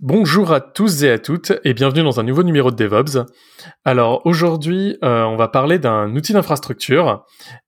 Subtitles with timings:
[0.00, 3.26] Bonjour à tous et à toutes et bienvenue dans un nouveau numéro de DevOps.
[3.84, 7.26] Alors aujourd'hui, euh, on va parler d'un outil d'infrastructure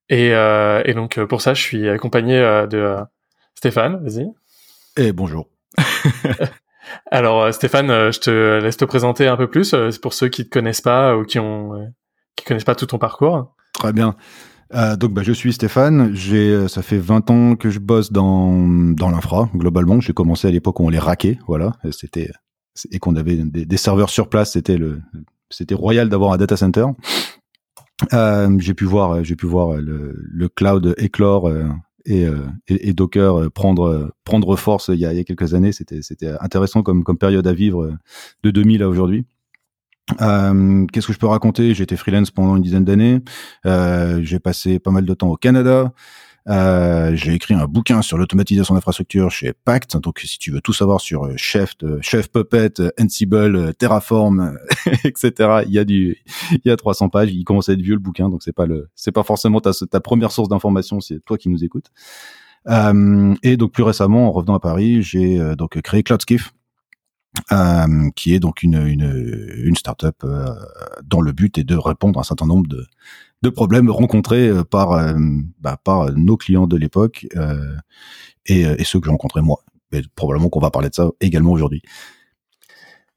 [0.09, 2.95] et, euh, et donc euh, pour ça, je suis accompagné euh, de
[3.57, 4.01] Stéphane.
[4.05, 4.29] Vas-y.
[4.97, 5.49] Et bonjour.
[7.11, 9.75] Alors Stéphane, je te laisse te présenter un peu plus.
[10.01, 11.93] pour ceux qui te connaissent pas ou qui ont
[12.37, 13.57] qui connaissent pas tout ton parcours.
[13.73, 14.15] Très bien.
[14.75, 16.15] Euh, donc, bah, je suis Stéphane.
[16.15, 20.01] J'ai, euh, ça fait 20 ans que je bosse dans, dans l'infra, globalement.
[20.01, 21.73] J'ai commencé à l'époque où on les raquait, voilà.
[21.91, 22.31] C'était,
[22.91, 24.53] et qu'on avait des, serveurs sur place.
[24.53, 24.79] C'était
[25.51, 26.87] c'était royal d'avoir un data center.
[28.13, 31.51] Euh, j'ai pu voir, j'ai pu voir le, cloud éclore
[32.07, 32.27] et,
[32.69, 35.73] et, Docker prendre, prendre force il y a, il y a quelques années.
[35.73, 37.93] C'était, c'était intéressant comme, comme période à vivre
[38.45, 39.27] de 2000 à aujourd'hui.
[40.21, 41.75] Euh, Qu'est-ce que je peux raconter?
[41.75, 43.21] J'ai été freelance pendant une dizaine d'années.
[43.67, 45.93] Euh, j'ai passé pas mal de temps au Canada.
[46.49, 49.97] Euh, j'ai écrit un bouquin sur l'automatisation d'infrastructures chez Pact.
[49.99, 54.59] Donc, si tu veux tout savoir sur euh, Chef, euh, Chef Puppet, Ansible, Terraform,
[55.05, 56.17] etc., il y a du,
[56.53, 57.31] il y a 300 pages.
[57.31, 59.73] Il commence à être vieux le bouquin, donc c'est pas le, c'est pas forcément ta,
[59.73, 61.01] ta première source d'information.
[61.01, 61.91] C'est toi qui nous écoutes.
[62.69, 66.53] Euh, et donc plus récemment, en revenant à Paris, j'ai euh, donc créé CloudSkiff,
[67.53, 70.55] euh, qui est donc une une, une startup euh,
[71.05, 72.87] dont le but est de répondre à un certain nombre de
[73.43, 75.15] de problèmes rencontrés euh, par euh,
[75.61, 77.27] bah, par nos clients de l'époque
[78.47, 79.63] et, et ceux que j'ai rencontrés moi.
[79.93, 81.83] Et probablement qu'on va parler de ça également aujourd'hui.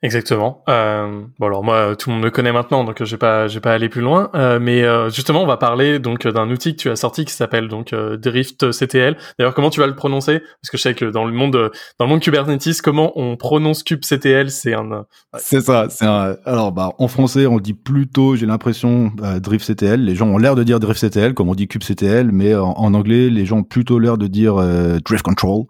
[0.04, 0.64] Exactement.
[0.68, 3.54] Euh, bon alors moi tout le monde me connaît maintenant donc je vais pas je
[3.54, 6.76] vais pas aller plus loin euh, mais euh, justement on va parler donc d'un outil
[6.76, 9.16] que tu as sorti qui s'appelle donc euh, Drift CTL.
[9.40, 10.40] D'ailleurs comment tu vas le prononcer?
[10.40, 13.82] Parce que je sais que dans le monde dans le monde Kubernetes comment on prononce
[13.82, 15.06] kubectl c'est un.
[15.38, 19.74] C'est ça, c'est un alors bah en français on dit plutôt j'ai l'impression euh, Drift
[19.74, 22.94] CTL, les gens ont l'air de dire Drift CTL comme on dit kubectl mais en,
[22.94, 25.64] anglais les gens ont plutôt l'air de dire euh, Drift Control.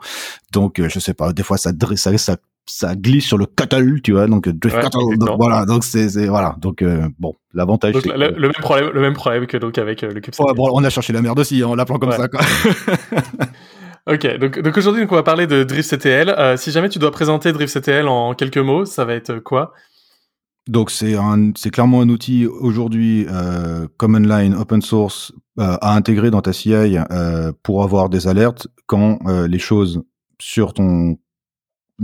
[0.52, 4.02] Donc euh, je sais pas, des fois ça ça, ça ça glisse sur le cattle,
[4.02, 7.96] tu vois, donc drift Ouais, cattle, donc voilà, donc c'est voilà, donc euh, bon, l'avantage
[7.96, 10.22] le, même problème le même problème que donc avec euh, le.
[10.40, 12.18] Ouais, bon, on a cherché la merde aussi en l'appelant comme Ouais.
[12.18, 12.42] ça quoi.
[14.06, 16.28] Ok, donc, donc aujourd'hui, donc on va parler de DriftCTL.
[16.30, 19.72] Euh, si jamais tu dois présenter DriftCTL en quelques mots, ça va être quoi?
[20.68, 25.96] Donc c'est un, c'est clairement un outil aujourd'hui euh, common line, open source euh, à
[25.96, 30.04] intégrer dans ta CI euh, pour avoir des alertes quand euh, les choses
[30.40, 31.18] sur ton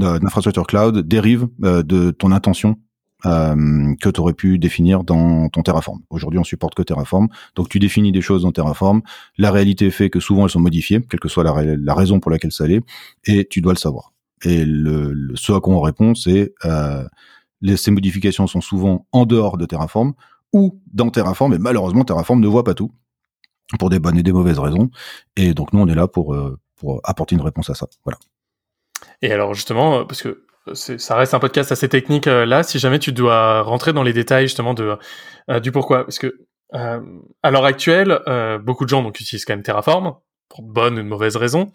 [0.01, 2.77] euh, infrastructure cloud dérivent euh, de ton intention
[3.25, 5.99] euh, que tu aurais pu définir dans ton Terraform.
[6.09, 7.27] Aujourd'hui, on supporte que Terraform.
[7.55, 9.01] Donc, tu définis des choses dans Terraform.
[9.37, 12.51] La réalité fait que souvent, elles sont modifiées, quelle que soit la raison pour laquelle
[12.53, 12.81] ça l'est,
[13.25, 14.13] et tu dois le savoir.
[14.43, 17.03] Et le, le- ce à quoi on répond, c'est euh,
[17.61, 20.13] les, ces modifications sont souvent en dehors de Terraform
[20.53, 22.91] ou dans Terraform, et malheureusement, Terraform ne voit pas tout
[23.77, 24.89] pour des bonnes et des mauvaises raisons.
[25.35, 27.87] Et donc, nous, on est là pour, euh, pour apporter une réponse à ça.
[28.05, 28.17] Voilà.
[29.21, 30.43] Et alors justement, euh, parce que
[30.73, 34.03] c'est- ça reste un podcast assez technique euh, là, si jamais tu dois rentrer dans
[34.03, 34.97] les détails justement de
[35.49, 36.37] euh, du pourquoi, parce que
[36.75, 36.99] euh,
[37.41, 40.15] à l'heure actuelle, euh, beaucoup de gens donc utilisent quand même Terraform
[40.49, 41.71] pour de bonnes ou de mauvaises raisons.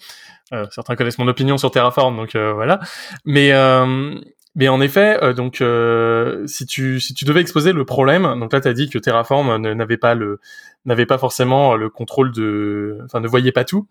[0.53, 2.81] Euh, certains connaissent mon opinion sur Terraform, donc euh, voilà.
[3.25, 4.15] Mais euh,
[4.57, 8.53] mais en effet, euh, donc euh, si tu si tu devais exposer le problème, donc
[8.53, 10.39] là tu as dit que Terraform n'avait pas le
[10.85, 13.89] n'avait pas forcément le contrôle de, enfin ne voyait pas tout.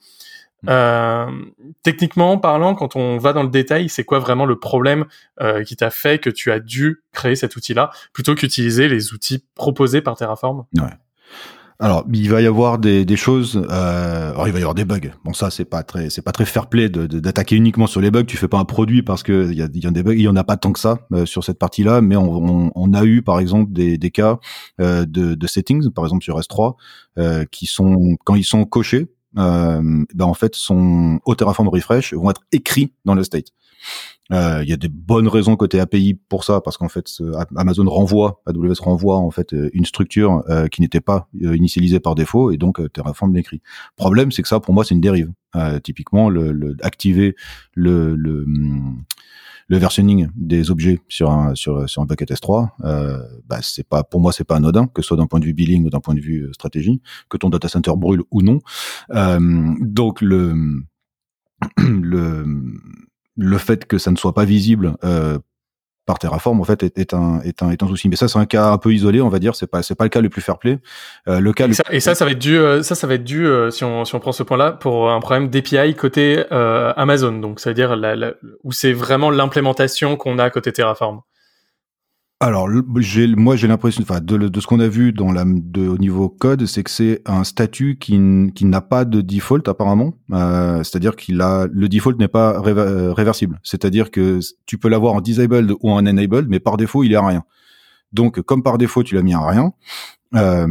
[0.69, 1.25] Euh,
[1.83, 5.05] techniquement parlant, quand on va dans le détail, c'est quoi vraiment le problème
[5.41, 9.43] euh, qui t'a fait que tu as dû créer cet outil-là plutôt qu'utiliser les outils
[9.55, 10.65] proposés par Terraform?
[10.79, 10.89] Ouais.
[11.79, 13.61] Alors, il va y avoir des, des choses.
[13.69, 15.11] Euh, alors, il va y avoir des bugs.
[15.25, 17.99] Bon, ça, c'est pas très, c'est pas très fair play de- de- d'attaquer uniquement sur
[17.99, 18.23] les bugs.
[18.23, 20.13] Tu fais pas un produit parce que il y a, y a des bugs.
[20.13, 22.71] Il y en a pas tant que ça euh, sur cette partie-là, mais on, on,
[22.73, 24.37] on a eu, par exemple, des, des cas
[24.79, 26.75] euh, de, de settings, par exemple sur S3,
[27.17, 32.29] euh, qui sont quand ils sont cochés, ben en fait, son au Terraform refresh vont
[32.29, 33.47] être écrits dans le state.
[34.31, 37.09] Euh, Il y a des bonnes raisons côté API pour ça, parce qu'en fait,
[37.57, 41.99] Amazon renvoie, AWS renvoie en fait euh, une structure euh, qui n'était pas euh, initialisée
[41.99, 43.61] par défaut, et donc euh, Terraform l'écrit.
[43.97, 45.31] Problème, c'est que ça, pour moi, c'est une dérive.
[45.55, 47.35] Euh, typiquement, le, le- activer
[47.73, 49.03] le, le, hum,
[49.67, 54.03] le versioning des objets sur un sur sur un bucket S3, euh, bah c'est pas
[54.03, 55.99] pour moi c'est pas anodin que ce soit d'un point de vue billing ou d'un
[55.99, 58.59] point de vue euh, stratégie, que ton data center brûle ou non.
[59.11, 60.83] Euh, donc le
[61.77, 62.45] le
[63.35, 65.39] le fait que ça ne soit pas visible euh,
[66.05, 68.09] par Terraform en fait est, est, un est un est un souci.
[68.09, 69.55] Mais ça c'est un cas un peu isolé on va dire.
[69.55, 70.79] C'est pas c'est pas le cas le plus fair play.
[71.27, 73.07] Euh, le cas et, le ça, et ça ça va être dû euh, ça ça
[73.07, 75.49] va être dû euh, si on si on prend ce point là pour un problème
[75.49, 77.33] d'API côté euh, Amazon.
[77.33, 78.33] Donc ça veut dire la, la,
[78.63, 81.21] où c'est vraiment l'implémentation qu'on a côté Terraform
[82.43, 85.97] alors, moi, j'ai l'impression, enfin, de, de, ce qu'on a vu dans la, de, au
[85.97, 88.19] niveau code, c'est que c'est un statut qui,
[88.53, 90.13] qui n'a pas de default apparemment.
[90.31, 93.59] Euh, c'est-à-dire qu'il a, le default n'est pas réversible.
[93.63, 97.15] C'est-à-dire que tu peux l'avoir en disabled ou en enabled, mais par défaut, il est
[97.15, 97.43] à rien.
[98.11, 99.71] Donc, comme par défaut, tu l'as mis à rien.
[100.35, 100.67] Euh,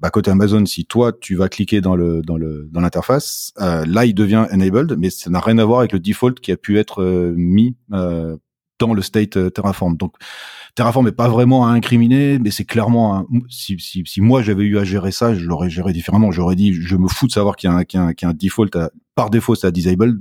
[0.00, 3.84] bah, côté Amazon, si toi tu vas cliquer dans le dans le dans l'interface, euh,
[3.86, 6.56] là il devient enabled, mais ça n'a rien à voir avec le default qui a
[6.56, 8.36] pu être euh, mis euh,
[8.78, 9.96] dans le state euh, Terraform.
[9.96, 10.14] Donc
[10.74, 14.84] Terraform n'est pas vraiment à incriminer, mais c'est clairement si, si, moi j'avais eu à
[14.84, 16.30] gérer ça, je l'aurais géré différemment.
[16.32, 18.34] J'aurais dit, je me fous de savoir qu'il y a un, qu'il y a un,
[18.34, 18.70] default
[19.14, 20.20] par défaut c'est à disable.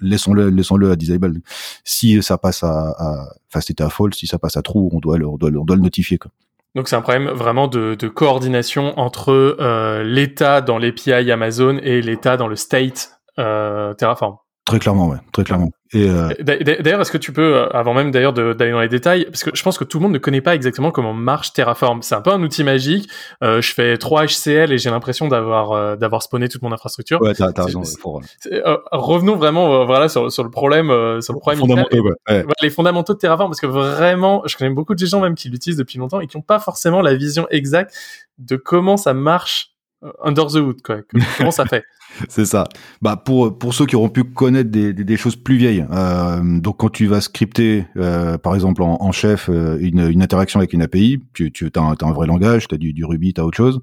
[0.00, 1.40] Laissons-le, laissons-le à disable.
[1.84, 5.18] Si ça passe à, enfin c'était à false, si ça passe à true, on doit
[5.18, 6.30] le, on doit, le notifier quoi.
[6.76, 12.02] Donc c'est un problème vraiment de, de coordination entre euh, l'état dans l'API Amazon et
[12.02, 14.36] l'état dans le state euh, Terraform.
[14.66, 15.70] Très clairement, ouais, très clairement.
[15.94, 16.28] Et euh...
[16.40, 19.50] d'ailleurs, est-ce que tu peux, euh, avant même d'ailleurs d'aller dans les détails, parce que
[19.54, 22.02] je pense que tout le monde ne connaît pas exactement comment marche Terraform.
[22.02, 23.08] C'est un peu un outil magique.
[23.44, 27.22] Euh, je fais 3 HCL et j'ai l'impression d'avoir euh, d'avoir spawné toute mon infrastructure.
[27.22, 27.82] Ouais, t'as raison.
[28.00, 28.20] Pour...
[28.50, 30.88] Euh, revenons vraiment, voilà, sur, sur le problème,
[31.22, 31.60] sur le problème.
[31.60, 32.14] Fondamentaux, ouais.
[32.28, 32.44] Ouais.
[32.60, 35.78] Les fondamentaux de Terraform, parce que vraiment, je connais beaucoup de gens même qui l'utilisent
[35.78, 37.94] depuis longtemps et qui n'ont pas forcément la vision exacte
[38.38, 39.75] de comment ça marche
[40.22, 41.00] under the hood, quoi.
[41.38, 41.84] Comment ça fait
[42.28, 42.64] C'est ça.
[43.02, 45.84] Bah pour pour ceux qui auront pu connaître des, des, choses plus vieilles.
[45.90, 50.22] Euh, donc quand tu vas scripter, euh, par exemple en, en chef, euh, une, une,
[50.22, 52.92] interaction avec une API, tu tu as un, as un vrai langage, tu as du,
[52.92, 53.80] du Ruby, tu as autre chose,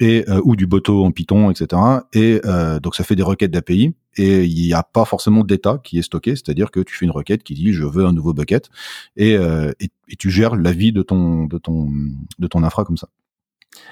[0.00, 1.80] et euh, ou du Boto en Python, etc.
[2.12, 3.94] Et euh, donc ça fait des requêtes d'API.
[4.16, 7.10] Et il n'y a pas forcément d'état qui est stocké, c'est-à-dire que tu fais une
[7.10, 8.70] requête qui dit je veux un nouveau bucket
[9.16, 11.90] et, et, et tu gères la vie de ton de ton
[12.38, 13.08] de ton infra comme ça.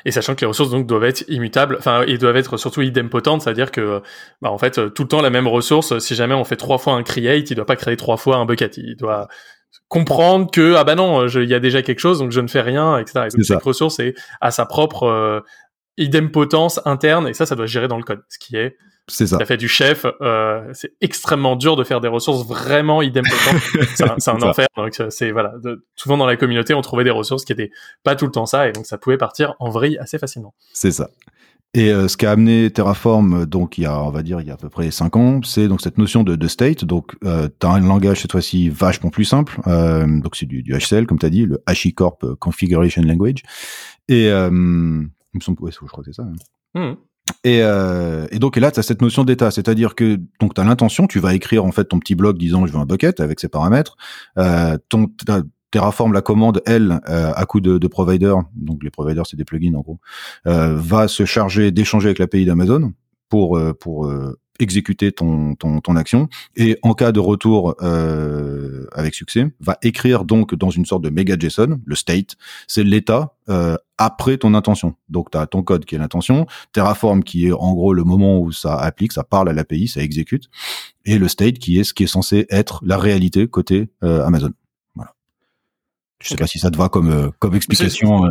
[0.04, 3.42] Et sachant que les ressources donc doivent être immutables, enfin ils doivent être surtout idempotentes,
[3.42, 4.02] c'est-à-dire que
[4.40, 5.98] bah, en fait tout le temps la même ressource.
[5.98, 8.46] Si jamais on fait trois fois un create, il doit pas créer trois fois un
[8.46, 8.76] bucket.
[8.78, 9.28] Il doit
[9.88, 12.60] comprendre que ah bah non, il y a déjà quelque chose donc je ne fais
[12.60, 13.26] rien, etc.
[13.26, 15.40] Et donc chaque ressource est à sa propre euh,
[15.96, 18.76] idempotence interne et ça ça doit se gérer dans le code, ce qui est
[19.08, 19.38] c'est ça.
[19.38, 20.06] Ça fait du chef.
[20.20, 23.62] Euh, c'est extrêmement dur de faire des ressources vraiment idempotentes.
[23.94, 24.66] c'est un, c'est un enfer.
[24.76, 25.54] Donc c'est voilà.
[25.62, 27.70] De, souvent dans la communauté, on trouvait des ressources qui étaient
[28.04, 30.54] pas tout le temps ça, et donc ça pouvait partir en vrille assez facilement.
[30.72, 31.10] C'est ça.
[31.74, 34.50] Et euh, ce qu'a amené Terraform, donc il y a, on va dire, il y
[34.50, 36.84] a à peu près cinq ans, c'est donc cette notion de, de state.
[36.84, 39.58] Donc, euh, tu as un langage cette fois-ci vachement plus simple.
[39.66, 43.42] Euh, donc c'est du, du, HCL, comme tu as dit, le HashiCorp Configuration Language.
[44.08, 46.24] Et euh, il me semble, ouais, je crois que c'est ça.
[46.74, 46.92] Hein.
[46.92, 46.96] Mmh.
[47.44, 50.60] Et, euh, et, donc et là, tu as cette notion d'état, c'est-à-dire que donc tu
[50.60, 53.20] as l'intention, tu vas écrire en fait ton petit blog disant je veux un bucket
[53.20, 53.96] avec ses paramètres.
[54.38, 55.08] Euh, ton
[55.72, 59.44] Terraform, la commande, elle, euh, à coup de, de provider, donc les providers c'est des
[59.44, 59.98] plugins en gros,
[60.46, 62.92] euh, va se charger d'échanger avec l'API d'Amazon
[63.30, 68.86] pour euh, pour euh, exécuter ton, ton, ton action et en cas de retour euh,
[68.92, 72.36] avec succès, va écrire donc dans une sorte de méga JSON, le state,
[72.66, 74.94] c'est l'état euh, après ton intention.
[75.08, 78.38] Donc tu as ton code qui est l'intention, Terraform qui est en gros le moment
[78.38, 80.48] où ça applique, ça parle à l'API, ça exécute,
[81.04, 84.52] et le state qui est ce qui est censé être la réalité côté euh, Amazon.
[84.94, 85.14] Voilà.
[86.22, 86.44] Je sais okay.
[86.44, 88.28] pas si ça te va comme, comme explication.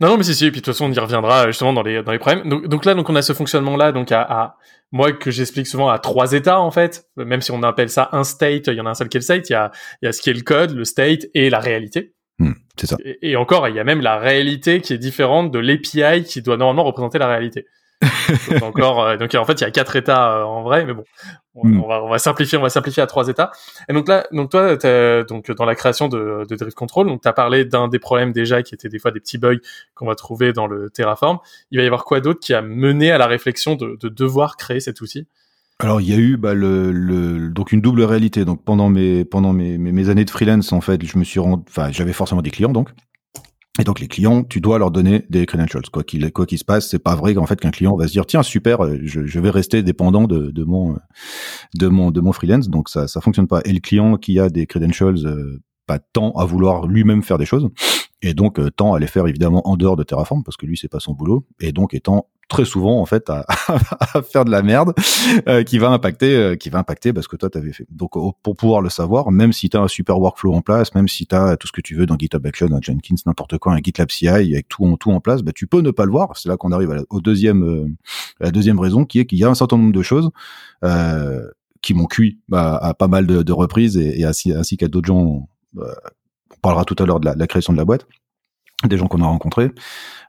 [0.00, 1.82] Non, non, mais si, si, et puis de toute façon, on y reviendra justement dans
[1.82, 2.48] les, dans les problèmes.
[2.48, 4.56] Donc, donc là, donc on a ce fonctionnement-là, donc à, à
[4.92, 8.24] moi que j'explique souvent à trois états en fait, même si on appelle ça un
[8.24, 9.70] state, il y en a un seul qui est le state, il y a,
[10.02, 12.14] il y a ce qui est le code, le state et la réalité.
[12.38, 12.96] Mmh, c'est ça.
[13.04, 16.42] Et, et, encore, il y a même la réalité qui est différente de l'API qui
[16.42, 17.66] doit normalement représenter la réalité.
[18.50, 20.94] donc encore, euh, donc en fait, il y a quatre états euh, en vrai, mais
[20.94, 21.04] bon,
[21.54, 21.80] on, mmh.
[21.82, 23.52] on, va, on va simplifier, on va simplifier à trois états.
[23.88, 24.76] Et donc là, donc toi,
[25.24, 28.32] donc dans la création de, de Drift Control, donc tu as parlé d'un des problèmes
[28.32, 29.58] déjà qui étaient des fois des petits bugs
[29.94, 31.38] qu'on va trouver dans le Terraform.
[31.70, 34.56] Il va y avoir quoi d'autre qui a mené à la réflexion de, de devoir
[34.56, 35.26] créer cet outil?
[35.80, 38.44] Alors il y a eu bah, le, le, donc une double réalité.
[38.44, 41.40] Donc pendant mes pendant mes, mes, mes années de freelance en fait, je me suis
[41.40, 42.90] rendu, enfin j'avais forcément des clients donc.
[43.80, 45.82] Et donc les clients, tu dois leur donner des credentials.
[45.90, 48.12] Quoi qu'il quoi qu'il se passe, c'est pas vrai qu'en fait qu'un client va se
[48.12, 50.96] dire tiens super, je, je vais rester dépendant de, de mon
[51.74, 52.68] de mon de mon freelance.
[52.68, 53.62] Donc ça ça fonctionne pas.
[53.64, 57.46] Et le client qui a des credentials euh, pas tant à vouloir lui-même faire des
[57.46, 57.68] choses
[58.22, 60.76] et donc euh, tant à les faire évidemment en dehors de Terraform parce que lui
[60.76, 63.46] c'est pas son boulot et donc étant très souvent en fait à,
[64.14, 64.94] à faire de la merde
[65.48, 67.86] euh, qui va impacter euh, qui va impacter parce que toi t'avais fait.
[67.90, 71.08] Donc pour pouvoir le savoir même si tu as un super workflow en place même
[71.08, 73.72] si tu as tout ce que tu veux dans GitHub Action un Jenkins n'importe quoi
[73.72, 76.10] un GitLab CI avec tout en tout en place bah, tu peux ne pas le
[76.10, 76.36] voir.
[76.36, 77.88] C'est là qu'on arrive à la, au deuxième euh,
[78.40, 80.30] la deuxième raison qui est qu'il y a un certain nombre de choses
[80.84, 81.46] euh,
[81.82, 84.88] qui m'ont cuit bah, à pas mal de, de reprises et, et ainsi, ainsi qu'à
[84.88, 85.94] d'autres gens bah,
[86.52, 88.06] on parlera tout à l'heure de la, la création de la boîte
[88.88, 89.70] des gens qu'on a rencontrés.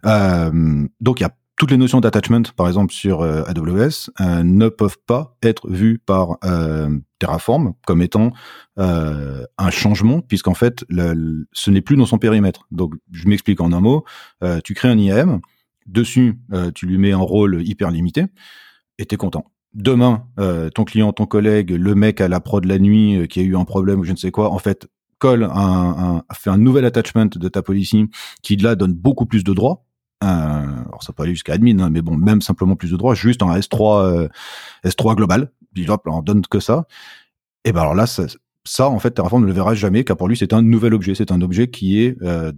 [0.06, 4.44] Euh, donc il y a toutes les notions d'attachment, par exemple sur euh, AWS, euh,
[4.44, 8.32] ne peuvent pas être vues par euh, Terraform comme étant
[8.78, 12.68] un changement, puisqu'en fait, ce n'est plus dans son périmètre.
[12.72, 14.04] Donc, je m'explique en un mot.
[14.66, 15.40] Tu crées un IAM,
[15.86, 16.38] dessus,
[16.76, 18.26] tu lui mets un rôle hyper limité,
[19.00, 19.46] et t'es content.
[19.74, 20.28] Demain,
[20.76, 23.56] ton client, ton collègue, le mec à la prod de la nuit qui a eu
[23.56, 27.30] un problème ou je ne sais quoi, en fait, colle un, fait un nouvel attachment
[27.34, 28.08] de ta policy
[28.44, 29.86] qui là donne beaucoup plus de droits
[30.26, 33.44] alors ça peut aller jusqu'à admin, hein, mais bon, même simplement plus de droits, juste
[33.44, 34.28] en S3 euh,
[34.86, 35.52] S3 global,
[35.88, 36.86] hop, on donne que ça.
[37.64, 38.26] Et ben alors là, ça,
[38.64, 41.16] ça en fait, Terraform ne le verra jamais, car pour lui c'est un nouvel objet,
[41.16, 42.52] c'est un objet qui est euh,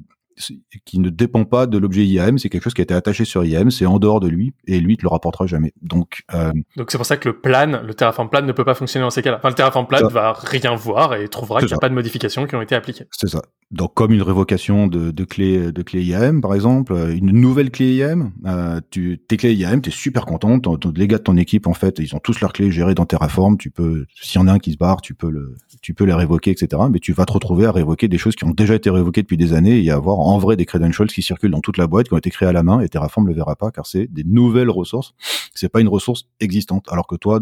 [0.85, 3.43] qui ne dépend pas de l'objet IAM, c'est quelque chose qui a été attaché sur
[3.43, 5.73] IAM, c'est en dehors de lui, et lui, il te le rapportera jamais.
[5.81, 6.51] Donc, euh...
[6.75, 9.09] donc c'est pour ça que le plan, le Terraform plan ne peut pas fonctionner dans
[9.09, 9.37] ces cas-là.
[9.37, 12.45] Enfin, le Terraform plan va rien voir et trouvera qu'il n'y a pas de modifications
[12.45, 13.05] qui ont été appliquées.
[13.11, 13.41] C'est ça.
[13.71, 17.95] Donc, comme une révocation de, de clé de clé IAM, par exemple, une nouvelle clé
[17.95, 21.35] IAM, euh, tu, tes clés IAM, t'es super content, ton, ton, les gars de ton
[21.35, 24.43] équipe, en fait, ils ont tous leurs clés gérées dans Terraform, tu peux, s'il y
[24.43, 26.81] en a un qui se barre, tu peux le, tu peux les révoquer, etc.
[26.89, 29.37] Mais tu vas te retrouver à révoquer des choses qui ont déjà été révoquées depuis
[29.37, 32.13] des années et avoir en vrai des credentials qui circulent dans toute la boîte, qui
[32.13, 34.69] ont été créés à la main, et Terraform le verra pas, car c'est des nouvelles
[34.69, 35.13] ressources.
[35.53, 36.85] C'est pas une ressource existante.
[36.89, 37.41] Alors que toi,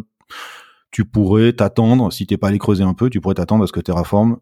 [0.92, 3.72] tu pourrais t'attendre, si t'es pas allé creuser un peu, tu pourrais t'attendre à ce
[3.74, 4.38] que Terraform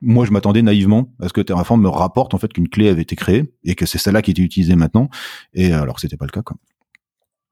[0.00, 3.02] moi, je m'attendais naïvement à ce que Terraform me rapporte en fait qu'une clé avait
[3.02, 5.08] été créée et que c'est celle-là qui était utilisée maintenant.
[5.54, 6.42] Et alors que c'était pas le cas.
[6.42, 6.56] Quoi.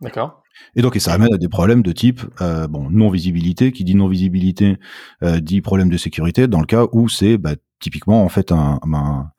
[0.01, 0.43] D'accord.
[0.77, 3.73] Et donc, et ça amène à des problèmes de type euh, bon non visibilité.
[3.73, 4.77] Qui dit non visibilité
[5.23, 6.47] euh, dit problème de sécurité.
[6.47, 9.31] Dans le cas où c'est bah, typiquement en fait un, un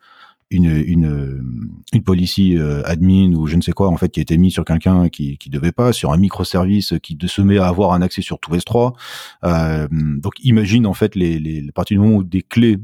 [0.55, 4.23] une une une policy euh, admin ou je ne sais quoi en fait qui a
[4.23, 7.67] été mis sur quelqu'un qui qui devait pas sur un microservice qui se met à
[7.67, 8.93] avoir un accès sur tout S3
[9.43, 12.77] euh, donc imagine en fait les les à partir du moment où des clés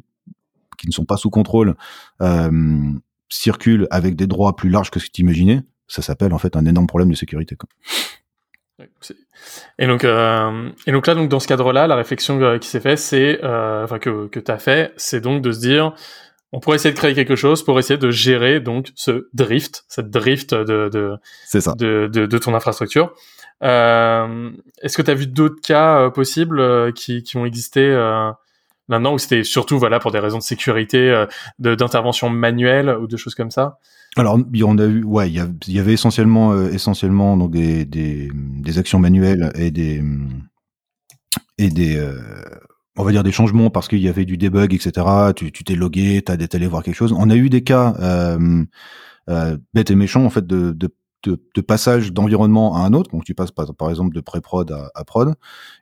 [0.77, 1.75] qui ne sont pas sous contrôle
[2.21, 2.91] euh,
[3.29, 6.55] circulent avec des droits plus larges que ce que tu imaginais ça s'appelle en fait
[6.55, 7.57] un énorme problème de sécurité.
[9.77, 13.43] Et donc, et donc là, donc dans ce cadre-là, la réflexion qui s'est faite, c'est,
[13.43, 15.93] enfin que que t'as fait, c'est donc de se dire,
[16.53, 20.09] on pourrait essayer de créer quelque chose pour essayer de gérer donc ce drift, cette
[20.09, 21.17] drift de de
[21.59, 21.73] ça.
[21.75, 23.13] de, de, de, ton infrastructure.
[23.63, 24.49] Euh,
[24.81, 28.31] Est-ce que tu as vu d'autres cas euh, possibles euh, qui, qui ont existé euh,
[28.87, 31.25] maintenant où c'était surtout voilà pour des raisons de sécurité,
[31.59, 33.77] d'intervention manuelle ou de choses comme ça?
[34.17, 35.35] Alors, on a eu, ouais, il
[35.67, 40.03] y, avait essentiellement, essentiellement donc des, des, des, actions manuelles et des
[41.57, 41.97] et des
[43.01, 45.07] on va dire des changements parce qu'il y avait du debug, etc.
[45.35, 47.13] Tu t'es logué, t'as allé voir quelque chose.
[47.17, 48.63] On a eu des cas euh,
[49.29, 50.93] euh, bêtes et méchants en fait de, de,
[51.23, 53.09] de, de passage d'environnement à un autre.
[53.11, 55.33] Donc tu passes par, exemple de pré-prod à, à, prod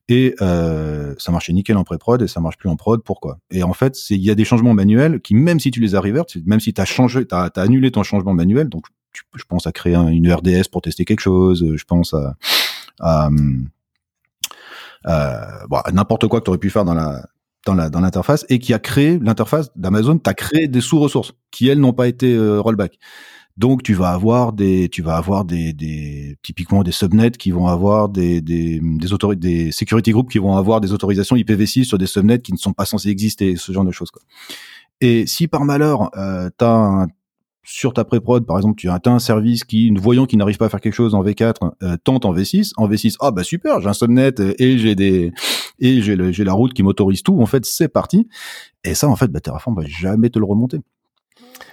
[0.08, 3.04] et euh, ça marchait nickel en pré-prod et ça marche plus en prod.
[3.04, 3.40] Pourquoi?
[3.52, 6.00] Et en fait, il y a des changements manuels qui même si tu les as
[6.00, 9.44] revert, même si tu as changé, tu as, annulé ton changement manuel, donc tu, je
[9.44, 11.66] pense à créer une RDS pour tester quelque chose.
[11.76, 12.38] Je pense à,
[13.02, 13.32] à euh,
[15.06, 17.24] bon, n'importe quoi que tu aurais pu faire dans la
[17.66, 21.34] dans la dans l'interface et qui a créé l'interface d'Amazon, tu as créé des sous-ressources
[21.52, 22.98] qui elles n'ont pas été euh, rollback.
[23.58, 27.68] Donc tu vas avoir des tu vas avoir des, des typiquement des subnets qui vont
[27.68, 32.06] avoir des des des, des security groups qui vont avoir des autorisations IPv6 sur des
[32.06, 34.22] subnets qui ne sont pas censés exister, ce genre de choses quoi.
[35.02, 37.08] Et si par malheur euh, tu as
[37.64, 40.70] sur ta pré-prod, par exemple, tu as un service qui, voyant qu'il n'arrive pas à
[40.70, 42.72] faire quelque chose en V4, euh, tente en V6.
[42.78, 45.32] En V6, ah bah super, j'ai un subnet et j'ai des
[45.80, 47.40] et j'ai la route qui m'autorise tout.
[47.40, 48.28] En fait, c'est parti.
[48.84, 50.80] Et ça, en fait, bah, Terraform va jamais te le remonter.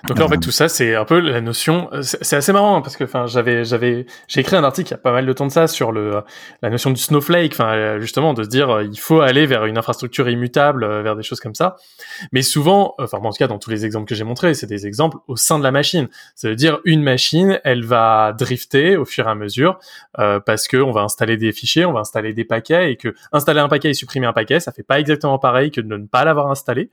[0.09, 1.91] Donc là, en fait, tout ça, c'est un peu la notion.
[2.01, 4.95] C'est assez marrant hein, parce que, enfin, j'avais, j'avais, j'ai écrit un article il y
[4.95, 6.23] a pas mal de temps de ça sur le
[6.63, 7.53] la notion du snowflake.
[7.53, 11.03] Enfin, euh, justement, de se dire, euh, il faut aller vers une infrastructure immutable, euh,
[11.03, 11.77] vers des choses comme ça.
[12.33, 14.87] Mais souvent, enfin, en tout cas, dans tous les exemples que j'ai montrés, c'est des
[14.87, 16.09] exemples au sein de la machine.
[16.35, 19.79] C'est-à-dire, une machine, elle va drifter au fur et à mesure
[20.19, 23.15] euh, parce que on va installer des fichiers, on va installer des paquets et que
[23.33, 26.07] installer un paquet et supprimer un paquet, ça fait pas exactement pareil que de ne
[26.07, 26.91] pas l'avoir installé.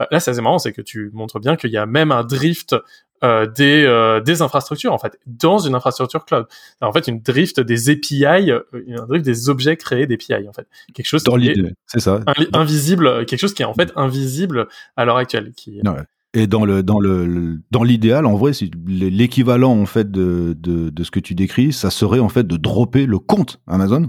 [0.00, 2.74] Euh, là, c'est marrant, c'est que tu montres bien qu'il y a même un drift
[3.22, 6.46] euh, des, euh, des infrastructures en fait dans une infrastructure cloud.
[6.80, 10.66] En fait, une drift des API, euh, un drift des objets créés d'API en fait.
[10.94, 12.20] Quelque chose dans qui est c'est ça.
[12.54, 15.52] invisible, quelque chose qui est en fait invisible à l'heure actuelle.
[15.54, 16.02] Qui, ouais.
[16.32, 18.52] Et dans le dans le, dans l'idéal, en vrai,
[18.86, 22.56] l'équivalent en fait de, de de ce que tu décris, ça serait en fait de
[22.56, 24.08] dropper le compte Amazon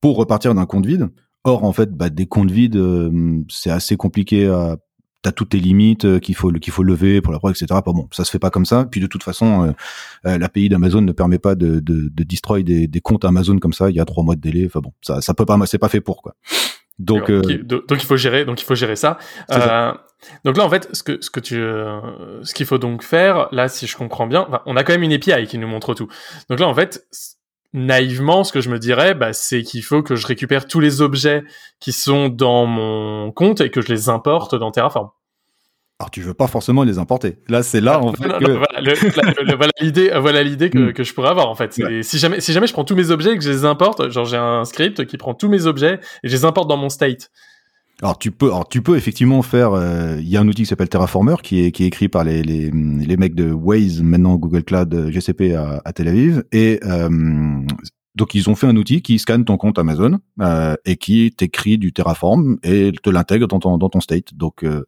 [0.00, 1.10] pour repartir d'un compte vide.
[1.44, 4.78] Or, en fait, bah, des comptes vides, euh, c'est assez compliqué à
[5.22, 7.66] T'as toutes tes limites euh, qu'il faut qu'il faut lever pour la preuve, etc.
[7.84, 8.86] Pas bon, ça se fait pas comme ça.
[8.90, 9.72] Puis de toute façon, euh,
[10.26, 13.72] euh, l'API d'Amazon ne permet pas de, de, de destroy des, des comptes Amazon comme
[13.72, 13.90] ça.
[13.90, 14.66] Il y a trois mois de délai.
[14.66, 16.34] Enfin bon, ça ça peut pas, c'est pas fait pour quoi.
[16.98, 19.18] Donc euh, donc il faut gérer, donc il faut gérer ça.
[19.50, 19.92] Euh,
[20.44, 22.00] donc là en fait, ce que ce que tu, euh,
[22.42, 25.12] ce qu'il faut donc faire, là si je comprends bien, on a quand même une
[25.12, 26.08] API qui nous montre tout.
[26.48, 27.06] Donc là en fait,
[27.76, 31.00] naïvement, ce que je me dirais, bah, c'est qu'il faut que je récupère tous les
[31.02, 31.44] objets
[31.78, 35.10] qui sont dans mon compte et que je les importe dans Terraform.
[36.00, 37.38] alors tu veux pas forcément les importer.
[37.48, 40.92] Là, c'est là en fait voilà, l'idée, euh, voilà l'idée que, Hmm.
[40.92, 41.76] que je pourrais avoir en fait.
[41.78, 42.02] Ouais.
[42.02, 44.24] Si jamais, si jamais je prends tous mes objets et que je les importe, genre
[44.24, 47.30] j'ai un script qui prend tous mes objets et je les importe dans mon state.
[48.02, 49.72] Alors tu peux, alors tu peux effectivement faire.
[49.72, 52.24] euh, Il y a un outil qui s'appelle Terraformer qui est qui est écrit par
[52.24, 56.44] les les, les mecs de Waze maintenant Google Cloud euh, GCP à, à Tel Aviv
[56.52, 57.08] et euh,
[58.14, 61.78] donc ils ont fait un outil qui scanne ton compte Amazon euh, et qui t'écrit
[61.78, 64.34] du Terraform et te l'intègre dans ton dans ton state.
[64.34, 64.84] Donc euh,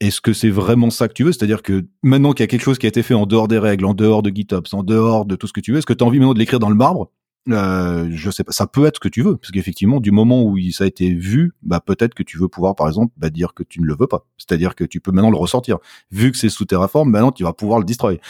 [0.00, 1.30] est-ce que c'est vraiment ça que tu veux?
[1.32, 3.58] C'est-à-dire que maintenant qu'il y a quelque chose qui a été fait en dehors des
[3.58, 5.92] règles, en dehors de GitOps, en dehors de tout ce que tu veux, est-ce que
[5.92, 7.10] tu as envie maintenant de l'écrire dans le marbre?
[7.52, 10.44] Euh, je sais pas, ça peut être ce que tu veux, parce qu'effectivement, du moment
[10.44, 13.54] où ça a été vu, bah peut-être que tu veux pouvoir, par exemple, bah, dire
[13.54, 14.26] que tu ne le veux pas.
[14.36, 15.78] C'est-à-dire que tu peux maintenant le ressortir.
[16.10, 18.20] Vu que c'est sous Terraform, maintenant tu vas pouvoir le destroy.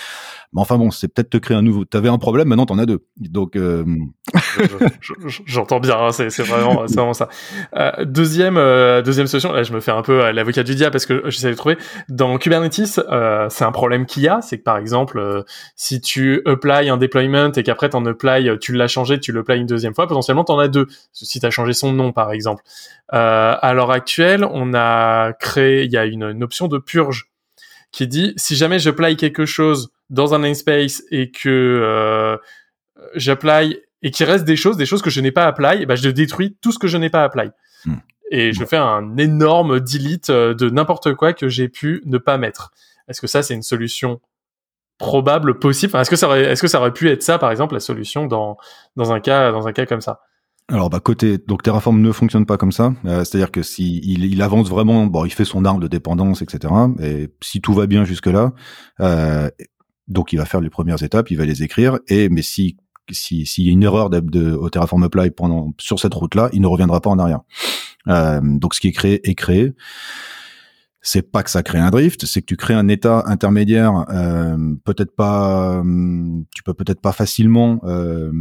[0.52, 1.84] Mais enfin bon, c'est peut-être te créer un nouveau.
[1.84, 3.04] T'avais un problème, maintenant t'en as deux.
[3.18, 3.84] Donc euh,
[5.00, 7.28] Je- je- J'entends bien, hein, c'est vraiment, ça.
[7.76, 11.06] Euh, deuxième, euh, deuxième solution, là je me fais un peu l'avocat du diable parce
[11.06, 11.76] que j'essaie de trouver.
[12.08, 15.44] Dans Kubernetes, euh, c'est un problème qu'il y a, c'est que par exemple,
[15.76, 19.66] si tu apply un deployment et qu'après t'en apply, tu l'as changé, tu l'apply une
[19.66, 20.86] deuxième fois, potentiellement t'en as deux.
[21.12, 22.62] Si t'as changé son nom par exemple.
[23.10, 27.30] À l'heure actuelle, on a créé, il y a une, option de purge
[27.90, 32.36] qui dit si jamais j'apply quelque chose dans un namespace et que euh,
[33.14, 36.08] j'apply et qu'il reste des choses, des choses que je n'ai pas apply, bah, je
[36.08, 37.50] détruis tout ce que je n'ai pas apply.
[37.84, 37.96] Hmm.
[38.30, 42.38] Et je fais un énorme delete euh, de n'importe quoi que j'ai pu ne pas
[42.38, 42.72] mettre.
[43.08, 44.20] Est-ce que ça, c'est une solution
[44.98, 45.90] probable, possible?
[45.90, 47.80] Enfin, Est-ce que ça aurait, est-ce que ça aurait pu être ça, par exemple, la
[47.80, 48.58] solution dans
[48.96, 50.20] dans un cas dans un cas comme ça?
[50.70, 52.92] Alors bah côté donc Terraform ne fonctionne pas comme ça.
[53.06, 56.42] Euh, C'est-à-dire que si il, il avance vraiment, bon, il fait son arbre de dépendance,
[56.42, 56.74] etc.
[57.00, 58.52] Et si tout va bien jusque là,
[59.00, 59.48] euh,
[60.08, 61.98] donc il va faire les premières étapes, il va les écrire.
[62.08, 62.76] Et mais si
[63.10, 66.60] si s'il y a une erreur de, au Terraform Apply pendant sur cette route-là, il
[66.60, 67.40] ne reviendra pas en arrière.
[68.08, 69.74] Euh, donc ce qui est créé est créé.
[71.00, 74.04] C'est pas que ça crée un drift, c'est que tu crées un état intermédiaire.
[74.10, 78.32] Euh, peut-être pas, hum, tu peux peut-être pas facilement euh,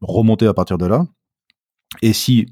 [0.00, 1.06] remonter à partir de là.
[2.02, 2.46] Et si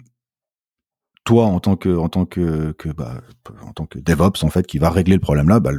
[1.24, 3.20] toi, en tant que, en tant que, bah,
[3.62, 5.72] en tant que DevOps, en fait, qui va régler le problème là, bah,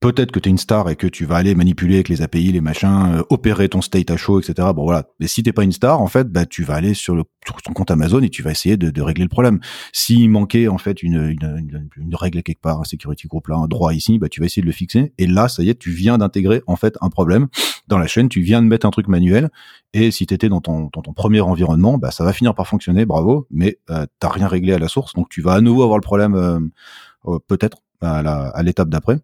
[0.00, 2.52] peut-être que tu es une star et que tu vas aller manipuler avec les API,
[2.52, 4.68] les machins, euh, opérer ton state à chaud, etc.
[4.74, 5.04] Bon voilà.
[5.20, 7.60] Mais si t'es pas une star, en fait, bah tu vas aller sur, le, sur
[7.60, 9.60] ton compte Amazon et tu vas essayer de, de régler le problème.
[9.92, 13.68] S'il manquait en fait une, une, une, règle quelque part, un security group là, un
[13.68, 15.12] droit ici, bah tu vas essayer de le fixer.
[15.18, 17.48] Et là, ça y est, tu viens d'intégrer en fait un problème
[17.86, 18.28] dans la chaîne.
[18.28, 19.50] Tu viens de mettre un truc manuel.
[19.92, 23.04] Et si t'étais dans ton, dans ton premier environnement, bah ça va finir par fonctionner,
[23.04, 23.46] bravo.
[23.50, 26.02] Mais euh, t'as rien réglé à la source, donc tu vas à nouveau avoir le
[26.02, 26.60] problème euh,
[27.26, 29.18] euh, peut-être à l'étape d'après.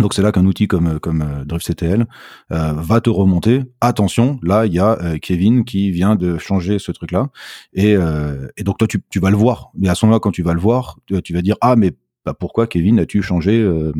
[0.00, 2.06] Donc c'est là qu'un outil comme comme euh, DriftCTL
[2.52, 3.62] euh, va te remonter.
[3.80, 7.30] Attention, là il y a euh, Kevin qui vient de changer ce truc-là,
[7.74, 9.70] et, euh, et donc toi tu, tu vas le voir.
[9.78, 11.92] Mais à ce moment-là, quand tu vas le voir, tu, vas dire ah mais
[12.24, 13.92] bah, pourquoi Kevin as-tu changé euh,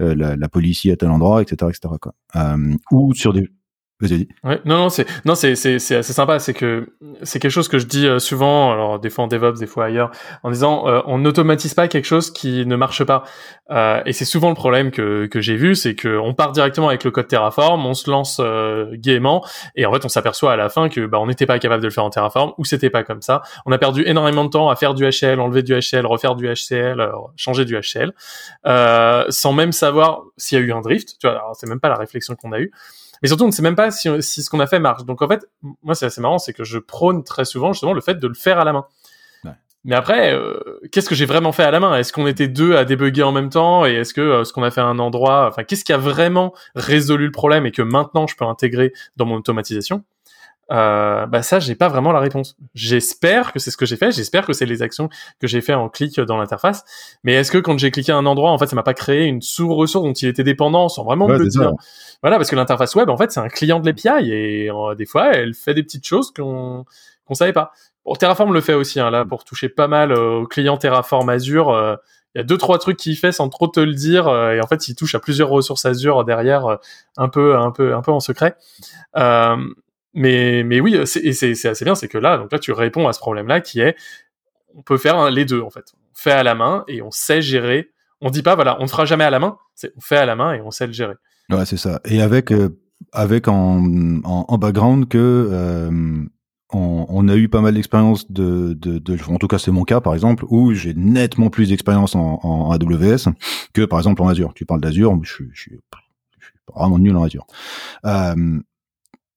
[0.00, 1.94] euh, la, la police à tel endroit, etc., etc.
[2.00, 2.14] Quoi.
[2.36, 3.48] Euh, ou sur des
[4.04, 4.28] Vas-y,
[4.64, 6.38] non, non, c'est non, c'est c'est c'est assez sympa.
[6.38, 6.88] C'est que
[7.22, 9.86] c'est quelque chose que je dis euh, souvent, alors des fois en DevOps, des fois
[9.86, 10.10] ailleurs,
[10.42, 13.24] en disant euh, on n'automatise pas quelque chose qui ne marche pas.
[13.70, 16.88] Euh, et c'est souvent le problème que que j'ai vu, c'est que on part directement
[16.88, 19.44] avec le code Terraform, on se lance euh, gaiement,
[19.76, 21.88] et en fait on s'aperçoit à la fin que bah on n'était pas capable de
[21.88, 23.42] le faire en Terraform ou c'était pas comme ça.
[23.66, 26.46] On a perdu énormément de temps à faire du HCL, enlever du HCL, refaire du
[26.46, 28.12] HCL, euh, changer du HCL,
[28.66, 31.16] euh, sans même savoir s'il y a eu un drift.
[31.20, 32.70] Tu vois, c'est même pas la réflexion qu'on a eue.
[33.22, 35.04] Mais surtout, on ne sait même pas si, si ce qu'on a fait marche.
[35.04, 35.46] Donc en fait,
[35.82, 38.34] moi, c'est assez marrant, c'est que je prône très souvent justement le fait de le
[38.34, 38.86] faire à la main.
[39.44, 39.52] Ouais.
[39.84, 40.58] Mais après, euh,
[40.92, 41.96] qu'est-ce que j'ai vraiment fait à la main?
[41.96, 43.86] Est-ce qu'on était deux à débugger en même temps?
[43.86, 45.98] Et est-ce que euh, ce qu'on a fait à un endroit, enfin, qu'est-ce qui a
[45.98, 50.04] vraiment résolu le problème et que maintenant je peux intégrer dans mon automatisation?
[50.70, 52.56] Euh, bah ça j'ai pas vraiment la réponse.
[52.74, 55.08] J'espère que c'est ce que j'ai fait, j'espère que c'est les actions
[55.40, 56.84] que j'ai fait en clic dans l'interface.
[57.22, 59.24] Mais est-ce que quand j'ai cliqué à un endroit, en fait, ça m'a pas créé
[59.24, 61.72] une sous-ressource dont il était dépendant sans vraiment Ouais, me le dire?
[62.22, 65.06] Voilà, parce que l'interface web, en fait, c'est un client de l'API et euh, des
[65.06, 66.84] fois, elle fait des petites choses qu'on
[67.26, 67.72] qu'on savait pas.
[68.04, 71.28] Bon, Terraform le fait aussi, hein, là, pour toucher pas mal euh, aux clients Terraform
[71.28, 71.70] Azure.
[71.70, 71.96] euh,
[72.34, 74.60] il y a deux trois trucs qu'il fait sans trop te le dire euh, et
[74.60, 76.78] en fait il touche à plusieurs ressources Azure derrière
[77.16, 78.56] un peu un peu un peu en secret
[79.16, 79.56] euh,
[80.14, 81.28] mais mais oui c'est
[81.66, 83.96] assez bien c'est que là donc là tu réponds à ce problème là qui est
[84.74, 87.42] on peut faire les deux en fait on fait à la main et on sait
[87.42, 89.58] gérer on dit pas voilà on ne fera jamais à la main
[89.96, 91.14] on fait à la main et on sait le gérer
[91.50, 92.52] ouais c'est ça et avec
[93.12, 93.84] avec en,
[94.24, 96.28] en, en, background que
[96.74, 99.84] on, on, a eu pas mal d'expérience de, de, de, en tout cas c'est mon
[99.84, 103.32] cas par exemple, où j'ai nettement plus d'expérience en, AWS
[103.72, 104.52] que par exemple en Azure.
[104.54, 105.80] Tu parles d'Azure, je, suis
[106.74, 107.46] vraiment nul en Azure.
[108.04, 108.60] Euh,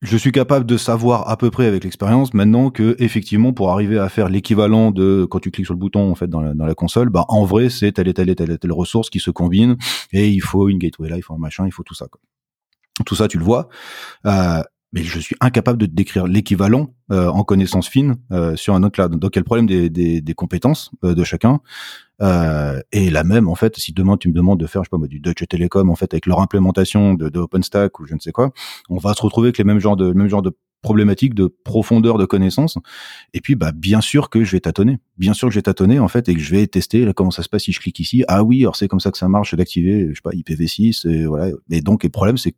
[0.01, 3.97] je suis capable de savoir à peu près avec l'expérience maintenant que effectivement pour arriver
[3.97, 6.65] à faire l'équivalent de quand tu cliques sur le bouton en fait dans la, dans
[6.65, 9.19] la console, bah en vrai c'est telle et telle et telle et telle ressource qui
[9.19, 9.75] se combine
[10.11, 12.07] et il faut une gateway là, il faut un machin, il faut tout ça.
[12.07, 12.21] Quoi.
[13.05, 13.69] Tout ça tu le vois.
[14.25, 14.61] Euh,
[14.93, 18.93] mais je suis incapable de décrire l'équivalent euh, en connaissance fine euh, sur un autre
[18.93, 19.19] cloud.
[19.19, 21.59] Donc, il y a le problème des, des, des compétences euh, de chacun.
[22.21, 24.99] Euh, et la même, en fait, si demain tu me demandes de faire, je sais
[24.99, 28.19] pas, du Deutsche Telekom, en fait, avec leur implémentation de, de OpenStack ou je ne
[28.19, 28.51] sais quoi,
[28.89, 32.17] on va se retrouver avec les mêmes genres de, même genre de problématiques de profondeur
[32.17, 32.77] de connaissances.
[33.33, 34.99] Et puis, bah, bien sûr que je vais tâtonner.
[35.17, 37.31] Bien sûr que je vais tâtonner, en fait, et que je vais tester là, comment
[37.31, 38.23] ça se passe si je clique ici.
[38.27, 41.25] Ah oui, alors c'est comme ça que ça marche d'activer, je sais pas, IPv6, et
[41.25, 41.51] voilà.
[41.69, 42.55] Et donc, le problème, c'est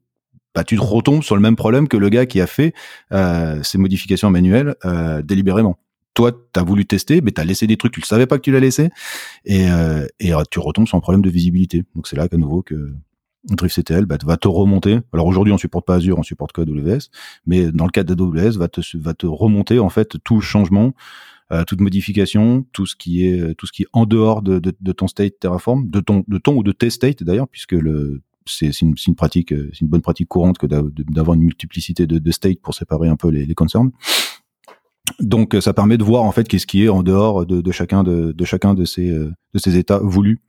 [0.56, 2.74] bah, tu te retombes sur le même problème que le gars qui a fait
[3.14, 5.78] euh, ces modifications manuelles euh, délibérément.
[6.14, 8.38] Toi, tu as voulu tester, mais tu as laissé des trucs, tu ne savais pas
[8.38, 8.90] que tu l'as laissé,
[9.46, 11.84] et, euh, et euh, tu retombes sur un problème de visibilité.
[11.96, 12.94] Donc c'est là qu'à nouveau que
[13.46, 15.00] DriftCTL bah, va te remonter.
[15.14, 17.10] Alors aujourd'hui, on supporte pas Azure, on supporte que AWS,
[17.46, 20.94] mais dans le cas d'AWS, va te va te remonter en fait tout changement,
[21.52, 24.74] euh, toute modification, tout ce qui est tout ce qui est en dehors de, de,
[24.80, 28.22] de ton state Terraform, de ton de ton ou de tes state d'ailleurs, puisque le
[28.50, 32.20] c'est une, une, pratique, euh, c'est une bonne pratique courante que d'avoir une multiplicité de,
[32.20, 33.92] de states pour séparer un peu les, les concerns.
[35.20, 38.04] Donc ça permet de voir en fait qu'est-ce qui est en dehors de, de chacun
[38.04, 40.42] de, de, chacun de ces euh, de ces états voulus,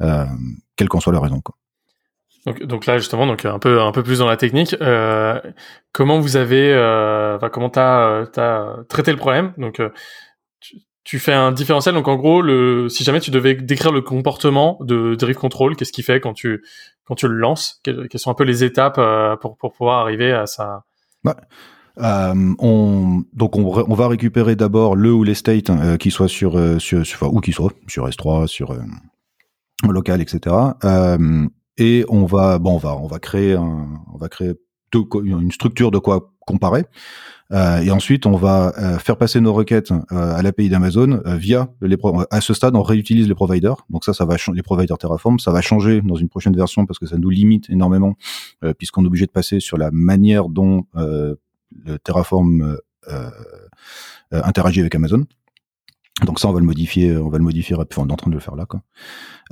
[0.00, 0.24] euh,
[0.76, 1.40] quelle qu'en soit la raison.
[1.40, 1.56] Quoi.
[2.46, 5.40] Donc, donc, là justement, donc un peu un peu plus dans la technique, euh,
[5.92, 9.54] comment vous avez, euh, enfin comment t'as as traité le problème?
[9.56, 9.80] Donc
[11.04, 11.94] tu fais un différentiel.
[11.94, 15.92] Donc en gros, le, si jamais tu devais décrire le comportement de Drift Control, qu'est-ce
[15.92, 16.64] qu'il fait quand tu
[17.04, 17.80] quand tu le lances?
[17.84, 20.84] Quelles sont un peu les étapes euh, pour pour pouvoir arriver à ça.
[21.98, 26.28] Euh, on, donc on, on, va récupérer d'abord le ou les states euh, qui soient
[26.28, 28.80] sur, euh, sur, sur, enfin, où qui soit sur S3, sur euh,
[29.88, 30.56] local, etc.
[31.76, 34.54] et on va bon on va on va créer un, on va créer
[35.24, 36.84] une structure de quoi comparer.
[37.52, 41.68] Euh, et ensuite, on va euh, faire passer nos requêtes euh, à l'API d'Amazon via
[41.82, 41.96] les
[42.30, 43.76] à ce stade, on réutilise les providers.
[43.90, 46.98] Donc ça, ça va les providers Terraform, ça va changer dans une prochaine version parce
[46.98, 48.16] que ça nous limite énormément
[48.78, 50.86] puisqu'on est obligé de passer sur la manière dont
[51.84, 52.78] le Terraform
[54.30, 55.24] interagit avec Amazon.
[56.24, 58.30] Donc ça, on va le modifier, on va le modifier, enfin, on est en train
[58.30, 58.66] de le faire là.
[58.66, 58.82] Quoi.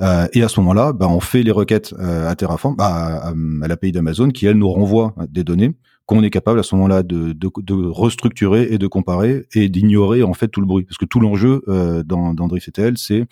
[0.01, 3.67] Euh, et à ce moment-là, bah, on fait les requêtes à Terraform, bah, à, à
[3.67, 7.33] l'API d'Amazon, qui elle nous renvoie des données qu'on est capable à ce moment-là de,
[7.33, 10.83] de, de, restructurer et de comparer et d'ignorer en fait tout le bruit.
[10.83, 13.25] Parce que tout l'enjeu euh, dans, dans DriftCTL, c'est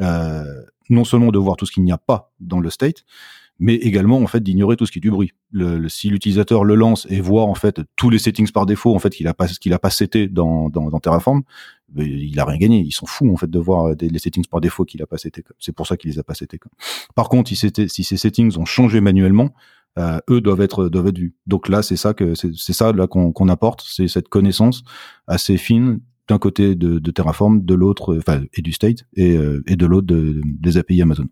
[0.00, 0.44] euh,
[0.88, 3.04] non seulement de voir tout ce qu'il n'y a pas dans le state,
[3.58, 5.32] mais également en fait d'ignorer tout ce qui est du bruit.
[5.50, 8.98] Le, si l'utilisateur le lance et voit en fait tous les settings par défaut en
[8.98, 11.42] fait qu'il a pas qu'il a pas seté dans, dans, dans Terraform,
[11.96, 12.80] il a rien gagné.
[12.80, 15.18] Ils sont fous en fait de voir des, les settings par défaut qu'il a pas
[15.18, 15.44] seté.
[15.58, 16.58] C'est pour ça qu'il les a pas setés.
[17.14, 17.56] Par contre, si,
[17.88, 19.50] si ces settings ont changé manuellement,
[19.98, 21.34] euh, eux doivent être doivent être vus.
[21.46, 24.82] Donc là, c'est ça que c'est ça là qu'on apporte, c'est cette connaissance
[25.26, 29.62] assez fine d'un côté de, de, Terraform, de l'autre, enfin et du state et, euh,
[29.66, 31.26] et de l'autre de, des API Amazon.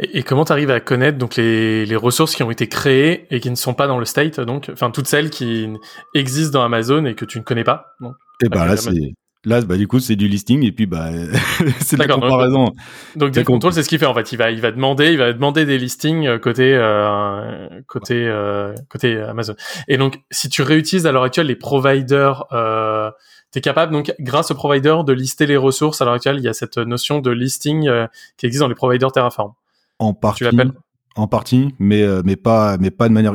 [0.00, 3.26] Et, et comment tu arrives à connaître donc les, les ressources qui ont été créées
[3.30, 5.68] et qui ne sont pas dans le state, donc enfin toutes celles qui
[6.14, 7.94] existent dans Amazon et que tu ne connais pas.
[8.02, 8.06] et
[8.46, 9.14] eh ben là c'est
[9.46, 11.08] Là, bah, du coup, c'est du listing et puis bah,
[11.80, 12.72] c'est de la comparaison.
[13.16, 14.32] Donc, donc contrôle, c'est ce qu'il fait en fait.
[14.32, 18.74] Il va, il va demander, il va demander des listings euh, côté, euh, côté, euh,
[18.90, 19.54] côté Amazon.
[19.88, 23.10] Et donc, si tu réutilises à l'heure actuelle les providers, euh,
[23.54, 26.00] es capable donc, grâce aux providers, de lister les ressources.
[26.00, 28.74] À l'heure actuelle, il y a cette notion de listing euh, qui existe dans les
[28.74, 29.52] providers Terraform.
[29.98, 30.38] En partie.
[30.38, 30.72] Tu l'appelles
[31.16, 33.34] en partie, mais mais pas mais pas de manière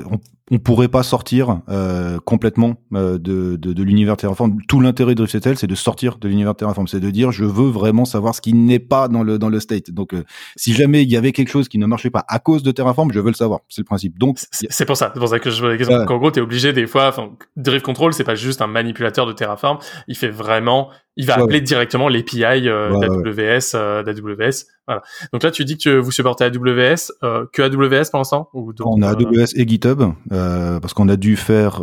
[0.51, 4.58] on pourrait pas sortir euh, complètement euh, de, de, de l'univers Terraform.
[4.67, 7.69] Tout l'intérêt de DriftCTL, c'est de sortir de l'univers Terraform, c'est de dire je veux
[7.69, 9.89] vraiment savoir ce qui n'est pas dans le dans le state.
[9.89, 10.23] Donc euh,
[10.55, 13.12] si jamais il y avait quelque chose qui ne marchait pas à cause de Terraform,
[13.12, 13.62] je veux le savoir.
[13.69, 14.19] C'est le principe.
[14.19, 16.12] Donc c'est pour ça, c'est pour ça que je veux exemple.
[16.13, 17.08] En gros, t'es obligé des fois.
[17.08, 19.79] Enfin, Drift Control, c'est pas juste un manipulateur de Terraform.
[20.08, 21.63] Il fait vraiment Il va Ouais, appeler ouais.
[21.63, 24.65] directement l'API euh, Ouais, d'AWS, euh, d'AWS.
[24.86, 25.01] Voilà.
[25.32, 29.01] Donc là, tu dis que vous supportez AWS, euh, que AWS pour l'instant ou On
[29.01, 31.82] a euh, AWS et GitHub parce qu'on a dû faire.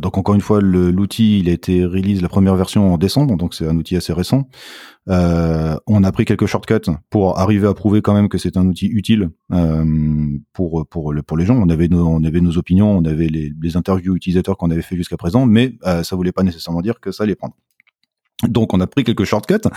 [0.00, 3.54] donc encore une fois, l'outil il a été release la première version en décembre, donc
[3.54, 4.48] c'est un outil assez récent.
[5.06, 8.86] On a pris quelques shortcuts pour arriver à prouver quand même que c'est un outil
[8.86, 9.30] utile
[10.54, 11.56] pour pour le, pour les gens.
[11.56, 14.82] On avait nos on avait nos opinions, on avait les, les interviews utilisateurs qu'on avait
[14.82, 17.54] fait jusqu'à présent, mais ça voulait pas nécessairement dire que ça allait prendre.
[18.48, 19.68] Donc on a pris quelques shortcuts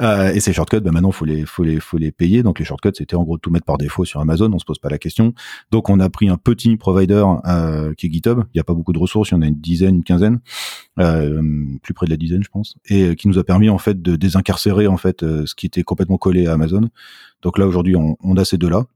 [0.00, 2.42] euh, et ces shortcuts, bah, maintenant faut les faut les faut les payer.
[2.42, 4.78] Donc les shortcuts c'était en gros tout mettre par défaut sur Amazon, on se pose
[4.78, 5.34] pas la question.
[5.70, 8.40] Donc on a pris un petit provider euh, qui est GitHub.
[8.54, 10.40] Il n'y a pas beaucoup de ressources, il y en a une dizaine, une quinzaine,
[10.98, 11.42] euh,
[11.82, 14.00] plus près de la dizaine je pense, et euh, qui nous a permis en fait
[14.00, 16.88] de désincarcérer en fait euh, ce qui était complètement collé à Amazon.
[17.42, 18.86] Donc là aujourd'hui on, on a ces deux là.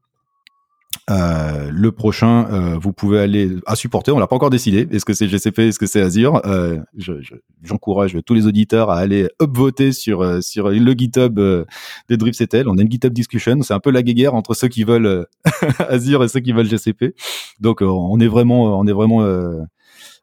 [1.08, 4.10] Euh, le prochain, euh, vous pouvez aller à supporter.
[4.12, 4.88] On l'a pas encore décidé.
[4.90, 6.40] Est-ce que c'est GCP, est-ce que c'est Azure?
[6.46, 11.38] Euh, je- je- J'encourage tous les auditeurs à aller upvoter sur euh, sur le GitHub
[11.38, 11.64] euh,
[12.08, 12.68] de DripCTL.
[12.68, 13.60] On a une GitHub discussion.
[13.62, 15.26] C'est un peu la guéguerre entre ceux qui veulent
[15.88, 17.14] Azure et ceux qui veulent GCP.
[17.60, 19.22] Donc on est vraiment, on est vraiment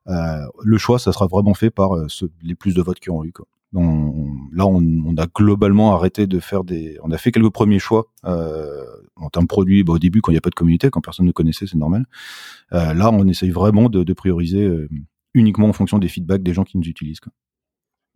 [0.08, 3.32] le choix, ça sera vraiment fait par ceux, les plus de votes qui ont eu.
[3.32, 3.46] Quoi.
[3.74, 6.98] On- là, on, on a globalement arrêté de faire des.
[7.04, 8.84] On a fait quelques premiers choix euh,
[9.18, 9.84] en termes de produits.
[9.84, 11.78] Bah, au début, quand il n'y a pas de communauté, quand personne ne connaissait, c'est
[11.78, 12.06] normal.
[12.74, 14.88] Euh, là, on essaye vraiment de, de prioriser euh,
[15.34, 17.20] uniquement en fonction des feedbacks des gens qui nous utilisent.
[17.20, 17.34] Quoi.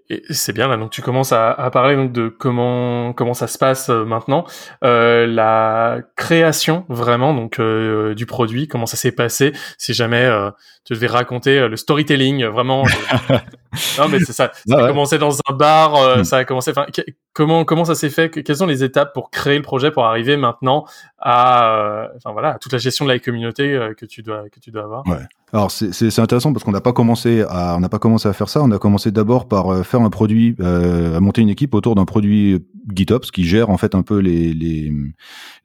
[0.09, 3.47] Et c'est bien là, donc tu commences à, à parler donc de comment comment ça
[3.47, 4.45] se passe euh, maintenant,
[4.83, 9.53] euh, la création vraiment donc euh, du produit, comment ça s'est passé.
[9.77, 10.49] Si jamais euh,
[10.83, 12.83] tu devais raconter euh, le storytelling, euh, vraiment.
[13.97, 14.51] non mais c'est ça.
[14.67, 16.23] Ça Ah a commencé dans un bar, euh, Hmm.
[16.23, 16.71] ça a commencé.
[16.71, 17.01] Enfin, que-
[17.33, 18.29] comment comment ça s'est fait?
[18.29, 20.85] Que- Quelles sont les étapes pour créer le projet pour arriver maintenant
[21.19, 24.49] à euh, enfin voilà à toute la gestion de la communauté euh, que tu dois
[24.49, 25.07] que tu dois avoir?
[25.07, 25.17] Ouais.
[25.53, 28.47] Alors c'est intéressant parce qu'on n'a pas commencé à on n'a pas commencé à faire
[28.49, 28.61] ça.
[28.61, 31.95] On a commencé d'abord par euh, faire un produit, euh, à monter une équipe autour
[31.95, 34.91] d'un produit GitOps qui gère en fait un peu les les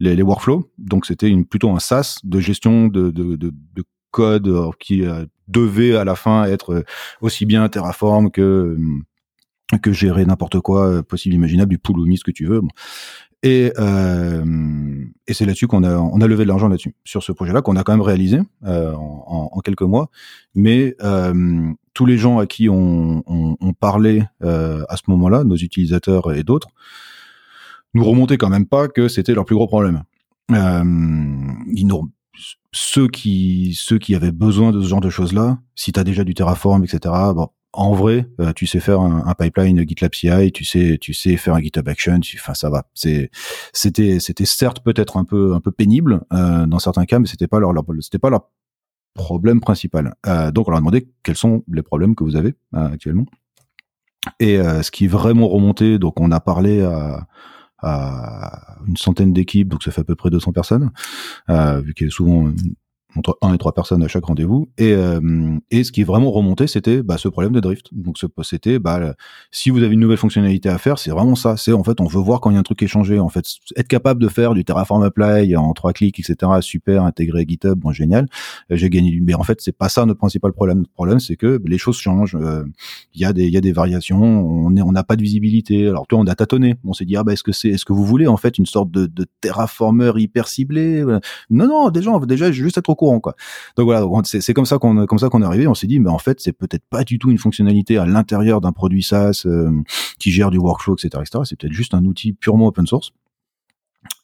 [0.01, 0.69] les, les workflows.
[0.79, 5.25] Donc c'était une plutôt un SaaS de gestion de de, de, de code qui euh,
[5.49, 6.85] devait à la fin être euh,
[7.21, 8.79] aussi bien Terraform que euh,
[9.83, 12.61] que gérer n'importe quoi euh, possible imaginable du Pulumi ce que tu veux.
[12.61, 12.69] Bon.
[13.43, 14.45] Et, euh,
[15.27, 17.77] et c'est là-dessus qu'on a, on a levé de l'argent là-dessus, sur ce projet-là, qu'on
[17.77, 20.11] a quand même réalisé euh, en, en- quelques mois.
[20.55, 25.57] Mais euh, tous les gens à qui on, on, on parlait à ce moment-là, nos
[25.57, 26.69] utilisateurs et d'autres,
[27.95, 30.03] nous remontaient quand même pas que c'était leur plus gros problème.
[30.53, 30.83] Euh,
[31.73, 32.11] ils nous-
[32.73, 36.25] ceux qui ceux qui avaient besoin de ce genre de choses-là, si tu as déjà
[36.25, 37.15] du Terraform, etc.
[37.35, 41.15] Bon, en vrai, euh, tu sais faire un, un pipeline GitLab CI, tu sais tu
[41.15, 42.85] sais faire un GitHub Action, enfin ça va.
[42.95, 43.31] C'est
[43.73, 47.49] c'était c'était certes peut-être un peu un peu pénible euh, dans certains cas, mais c'était
[47.49, 48.49] pas leur c'était pas leur
[49.17, 50.15] problème principal.
[50.27, 53.27] Euh, donc on leur a demandé quels sont les problèmes que vous avez euh, actuellement.
[54.39, 57.27] Et euh, ce qui est vraiment remonté, donc on a parlé à,
[57.79, 60.91] à une centaine d'équipes, donc ça fait à peu près 200 personnes,
[61.51, 62.53] euh, vu qu'il y a souvent
[63.17, 64.69] entre 1 et 3 personnes à chaque rendez-vous.
[64.79, 67.89] Et, euh, et ce qui est vraiment remonté, c'était bah, ce problème de drift.
[67.93, 69.15] Donc c'était, bah,
[69.51, 71.57] si vous avez une nouvelle fonctionnalité à faire, c'est vraiment ça.
[71.57, 73.19] C'est en fait, on veut voir quand il y a un truc qui est changé.
[73.19, 73.45] En fait,
[73.77, 76.53] être capable de faire du Terraform Apply en trois clics, etc.
[76.61, 78.27] Super, intégré GitHub, bon génial.
[78.71, 79.19] Euh, J'ai gagné.
[79.23, 80.81] Mais en fait, c'est pas ça notre principal problème.
[80.81, 82.37] Le problème, c'est que les choses changent.
[82.37, 82.65] Euh,
[83.15, 84.23] Il y a des, il y a des variations.
[84.23, 85.89] On est, on n'a pas de visibilité.
[85.89, 86.75] Alors toi, on a tâtonné.
[86.85, 88.67] On s'est dit, ah bah, est-ce que c'est, est-ce que vous voulez en fait une
[88.67, 91.05] sorte de, de terraformer hyper ciblé?
[91.51, 93.06] Non, non, déjà, déjà juste être au courant,
[93.77, 95.67] Donc voilà, c'est comme ça qu'on, est arrivé.
[95.67, 98.61] On s'est dit, mais en fait, c'est peut-être pas du tout une fonctionnalité à l'intérieur
[98.61, 99.71] d'un produit SaaS euh,
[100.19, 101.45] qui gère du workflow, etc., etc.
[101.45, 103.13] C'est peut-être juste un outil purement open source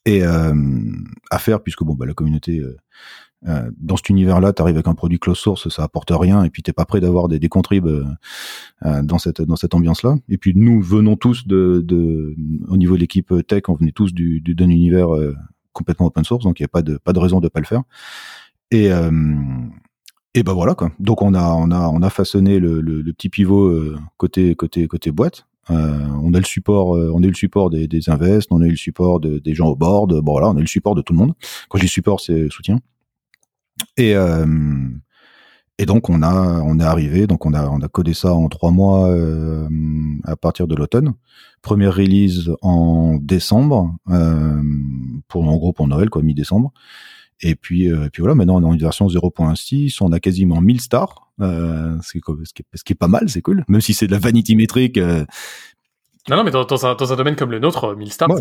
[0.05, 0.55] et euh,
[1.31, 4.95] à faire puisque bon, bah, la communauté euh, dans cet univers-là, tu arrives avec un
[4.95, 7.89] produit close source, ça apporte rien, et puis t'es pas prêt d'avoir des, des contribs
[8.85, 10.15] dans cette ambiance-là.
[10.29, 14.55] Et puis nous venons tous au niveau de l'équipe tech, on venait tous du du-
[14.55, 15.09] d'un univers
[15.73, 17.67] complètement open source, donc il y a pas de pas de raison de pas le
[17.67, 17.83] faire.
[18.73, 19.11] Et euh,
[20.35, 20.91] et ben voilà quoi.
[20.99, 24.55] Donc on a on a on a façonné le, le, le petit pivot euh, côté
[24.57, 25.47] côté côté boîte.
[25.71, 28.61] Euh, on a le support, euh, on a eu le support des, des invests, on
[28.63, 30.13] a eu le support de- des gens au board.
[30.21, 31.35] Bon voilà, on a eu le support de tout le monde.
[31.69, 32.81] Quand je dis support, c'est soutien.
[33.97, 34.47] Et euh,
[35.79, 38.49] et donc on a on est arrivé, donc on a on a codé ça en
[38.49, 39.15] trois mois
[40.25, 41.15] à partir de l'automne.
[41.63, 43.95] Première release en décembre
[45.29, 46.73] pour en gros pour Noël quoi, mi-décembre.
[47.43, 50.61] Et puis euh, puis voilà, maintenant on est en une version 0.6, on a quasiment
[50.61, 53.65] 1000 stars, euh, ce, qui est, ce, qui ce qui est pas mal, c'est cool.
[53.69, 55.25] Même si c'est de la vanity métrique, euh,
[56.31, 58.41] Non, non, mais dans, dans, un, dans un domaine comme le nôtre, 1000 stars, Ouais.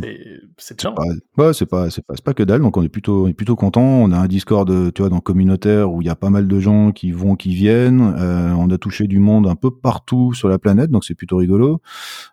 [0.57, 0.77] c'est.
[0.93, 1.03] Pas-
[1.37, 2.61] ouais, c'est pas, c'est pas, c'est pas que dalle.
[2.61, 3.81] Donc on est plutôt, on est plutôt content.
[3.81, 6.47] On a un Discord, euh, tu vois, dans communautaire où il y a pas mal
[6.47, 8.13] de gens qui vont, qui viennent.
[8.19, 11.37] Euh, on a touché du monde un peu partout sur la planète, donc c'est plutôt
[11.37, 11.81] rigolo.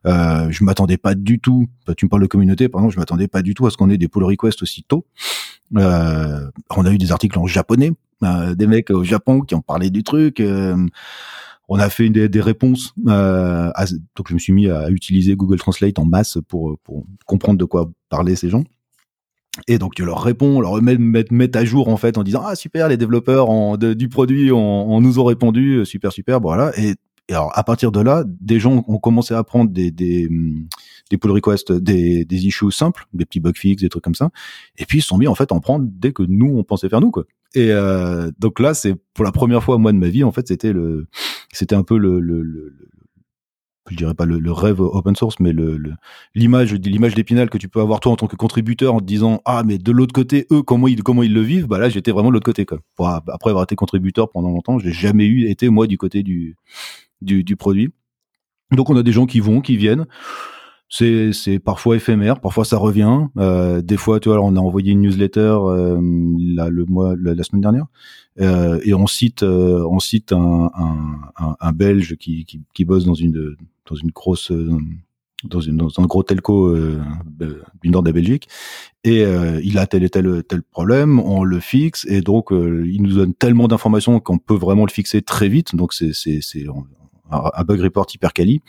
[0.06, 1.66] Euh, je m'attendais pas du tout.
[1.86, 3.78] bah, tu me parles de communauté, par exemple, je m'attendais pas du tout à ce
[3.78, 5.06] qu'on ait des pull requests aussi tôt.
[5.78, 9.62] Euh, on a eu des articles en japonais, euh, des mecs au Japon qui ont
[9.62, 10.42] parlé du truc.
[11.68, 12.94] On a fait des, des réponses.
[13.06, 17.04] Euh, à- donc je me suis mis à utiliser Google Translate en masse pour, pour
[17.26, 18.64] comprendre de quoi parlaient ces gens.
[19.66, 22.42] Et donc tu leur réponds, on leur met, met, à jour en fait en disant
[22.44, 26.94] ah super les développeurs du produit on, nous ont répondu super super voilà et,
[27.28, 30.28] et alors à partir de là des gens ont commencé à prendre des des,
[31.10, 34.30] des pull requests des, des issues simples des petits bug fix des trucs comme ça.
[34.78, 36.64] Et puis ils se sont mis en fait à en prendre dès que nous on
[36.64, 37.24] pensait faire nous quoi.
[37.54, 40.48] Et euh, donc là c'est pour la première fois moi de ma vie en fait
[40.48, 41.06] c'était le
[41.52, 42.74] c'était un peu le, le, le-
[43.90, 45.94] je dirais pas le, rêve open source, mais le le-
[46.34, 49.40] l'image l'image d'épinal que tu peux avoir toi en tant que contributeur en te disant
[49.44, 52.10] ah mais de l'autre côté eux comment ils comment ils le vivent bah là j'étais
[52.12, 52.78] vraiment de l'autre côté quoi.
[53.28, 56.56] Après avoir été contributeur pendant longtemps j'ai jamais eu été moi du côté du
[57.22, 57.90] du, du produit.
[58.72, 60.06] Donc on a des gens qui vont qui viennent.
[60.90, 63.26] C'est c'est parfois éphémère, parfois ça revient.
[63.36, 66.00] Euh, des fois, tu vois, on a envoyé une newsletter euh,
[66.38, 67.84] là, le mois, la, la semaine dernière,
[68.40, 70.70] euh, et on cite, on cite un,
[71.60, 73.54] un, Belge qui, qui bosse dans une
[73.88, 74.78] dans une grosse euh,
[75.44, 77.00] dans, une, dans un gros telco euh,
[77.82, 78.48] du nord de la Belgique,
[79.04, 83.02] et euh, il a tel et tel tel problème, on le fixe, et donc il
[83.02, 85.76] nous donne tellement d'informations qu'on peut vraiment le fixer très vite.
[85.76, 86.12] Donc c'est
[87.30, 88.60] un bug report hyper quali,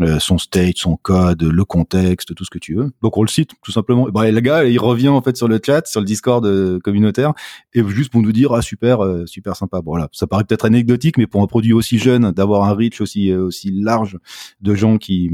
[0.00, 2.92] euh, son state, son code, le contexte, tout ce que tu veux.
[3.02, 4.08] Donc on le cite tout simplement.
[4.08, 6.78] Et bah, le gars, il revient en fait sur le chat, sur le Discord euh,
[6.80, 7.32] communautaire,
[7.72, 9.80] et juste pour nous dire ah super, euh, super sympa.
[9.80, 13.00] Bon, voilà, ça paraît peut-être anecdotique, mais pour un produit aussi jeune, d'avoir un reach
[13.00, 14.18] aussi euh, aussi large
[14.60, 15.30] de gens qui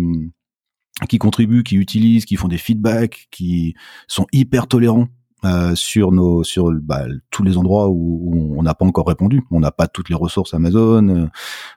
[1.08, 3.74] qui contribuent, qui utilisent, qui font des feedbacks, qui
[4.06, 5.08] sont hyper tolérants
[5.44, 9.42] euh, sur nos sur bah, tous les endroits où, on n'a pas encore répondu.
[9.50, 11.08] On n'a pas toutes les ressources Amazon.
[11.08, 11.26] euh,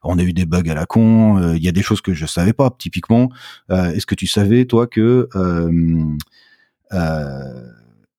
[0.04, 1.38] on a eu des bugs à la con.
[1.38, 2.76] euh, Il y a des choses que je savais pas.
[2.78, 3.30] Typiquement,
[3.70, 5.30] est-ce que tu savais toi que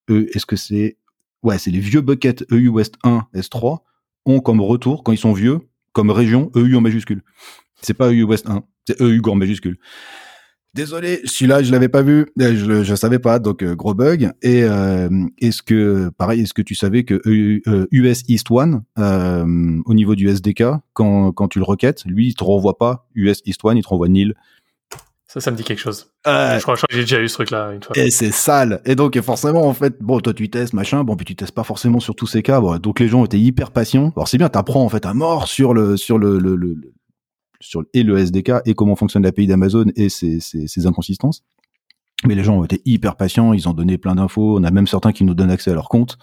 [0.07, 0.97] est-ce que c'est
[1.43, 3.79] ouais, c'est les vieux buckets EU West 1 S3
[4.25, 5.59] ont comme retour quand ils sont vieux
[5.93, 7.21] comme région EU en majuscule.
[7.81, 9.77] C'est pas EU West 1, c'est EU en majuscule.
[10.75, 14.31] Désolé, celui-là je l'avais pas vu, euh, je, je savais pas, donc euh, gros bug.
[14.41, 15.07] Et euh,
[15.39, 20.15] est-ce que, pareil, est-ce que tu savais que euh, US East One, euh, au niveau
[20.15, 23.77] du SDK, quand, quand tu le requêtes, lui il te renvoie pas US East One,
[23.77, 24.33] il te renvoie Nil.
[25.27, 26.11] Ça, ça me dit quelque chose.
[26.27, 27.97] Euh, Je crois, je crois que j'ai déjà eu ce truc-là une fois.
[27.97, 28.81] et c'est sale.
[28.85, 31.51] Et donc, et forcément, en fait, bon, toi, tu testes, machin, bon, puis tu testes
[31.53, 32.61] pas forcément sur tous ces cas.
[32.61, 34.13] Bon, donc, les gens étaient hyper patients.
[34.15, 36.55] Alors, c'est bien, t'apprends, en fait, à mort sur le, sur le- le-
[37.65, 41.43] sur et le SDK et comment fonctionne l'API d'Amazon et ses, ses, ses inconsistances.
[42.25, 44.57] Mais les gens ont été hyper patients, ils ont donné plein d'infos.
[44.57, 46.17] On a même certains qui nous donnent accès à leurs comptes,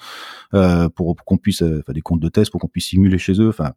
[0.55, 3.19] euh, pour, pour qu'on puisse, euh, enfin, des comptes de test pour qu'on puisse simuler
[3.19, 3.49] chez eux.
[3.49, 3.73] Enfin,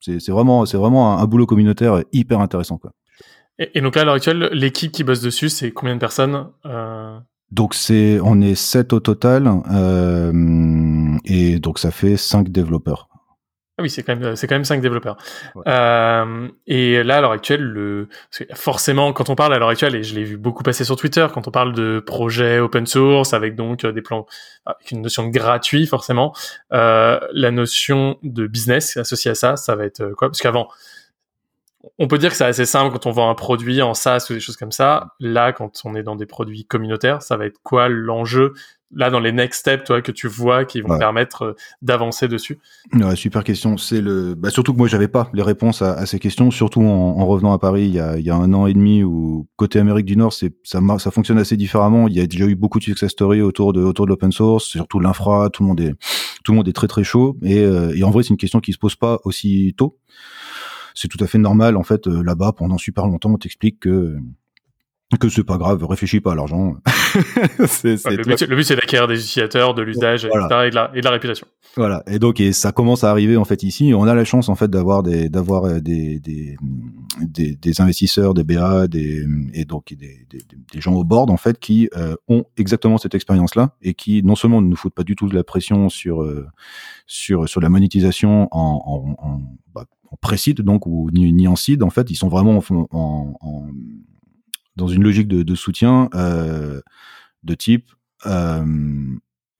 [0.00, 2.92] c'est vraiment, c'est vraiment un, un boulot communautaire hyper intéressant, quoi.
[3.58, 6.48] Et, et donc là, à l'heure actuelle, l'équipe qui bosse dessus, c'est combien de personnes
[6.64, 7.18] euh...
[7.50, 9.50] Donc c'est on est 7 au total
[11.24, 13.09] et donc ça fait 5 développeurs.
[13.80, 15.16] Ah oui, c'est quand même c'est quand même cinq développeurs.
[15.66, 18.08] Euh, et là, à l'heure actuelle, le
[18.52, 21.26] forcément, quand on parle à l'heure actuelle, et je l'ai vu beaucoup passer sur Twitter,
[21.32, 24.26] quand on parle de projets open source avec donc euh, des plans
[24.66, 26.34] avec une notion de gratuit, forcément,
[26.74, 30.28] euh, la notion de business associée à ça, ça va être euh, quoi?
[30.28, 30.68] Parce qu'avant,
[31.98, 34.34] on peut dire que c'est assez simple quand on vend un produit en SaaS ou
[34.34, 35.14] des choses comme ça.
[35.20, 38.52] Là, quand on est dans des produits communautaires, ça va être quoi l'enjeu
[38.92, 40.98] Là, dans les next steps, toi, que tu vois, qui vont Ouais.
[40.98, 42.58] permettre euh, d'avancer dessus?
[42.92, 43.76] Ouais, super question.
[43.76, 46.80] C'est le bah, surtout que moi j'avais pas les réponses à, à ces questions, surtout
[46.82, 46.84] en,
[47.20, 49.46] en revenant à Paris il y, a, il y a un an et demi où
[49.54, 52.08] côté Amérique du Nord c'est ça ça fonctionne assez différemment.
[52.08, 54.64] Il y a déjà eu beaucoup de success stories autour de autour de l'open source,
[54.64, 55.50] surtout l'infra.
[55.50, 55.94] Tout le monde est
[56.42, 58.58] tout le monde est très très chaud et, euh, et en vrai c'est une question
[58.60, 59.98] qui se pose pas aussi tôt.
[60.94, 64.16] C'est tout à fait normal en fait euh, là-bas pendant super longtemps on t'explique que
[65.18, 66.76] que c'est pas grave, réfléchis pas à l'argent.
[67.66, 70.46] c'est, c'est Ouais, le, but, le but, c'est d'acquérir des utilisateurs, de l'usage, Voilà.
[70.46, 71.46] etc., et de, la, et de la réputation.
[71.76, 72.02] Voilà.
[72.06, 73.92] Et donc, et ça commence à arriver en fait ici.
[73.94, 76.56] On a la chance en fait d'avoir des d'avoir euh, des des,
[77.20, 80.38] des des investisseurs, des BA, des et donc des, des,
[80.72, 84.34] des gens au board en fait qui euh, ont exactement cette expérience-là et qui non
[84.34, 86.46] seulement ne nous foutent pas du tout de la pression sur euh,
[87.06, 89.40] sur sur la monétisation en en, en,
[89.74, 90.16] bah, en
[90.64, 93.66] donc ou ni, ni en seed en fait, ils sont vraiment en, en, en-
[94.76, 96.80] dans une logique de, de soutien euh,
[97.42, 97.90] de type
[98.26, 98.64] euh,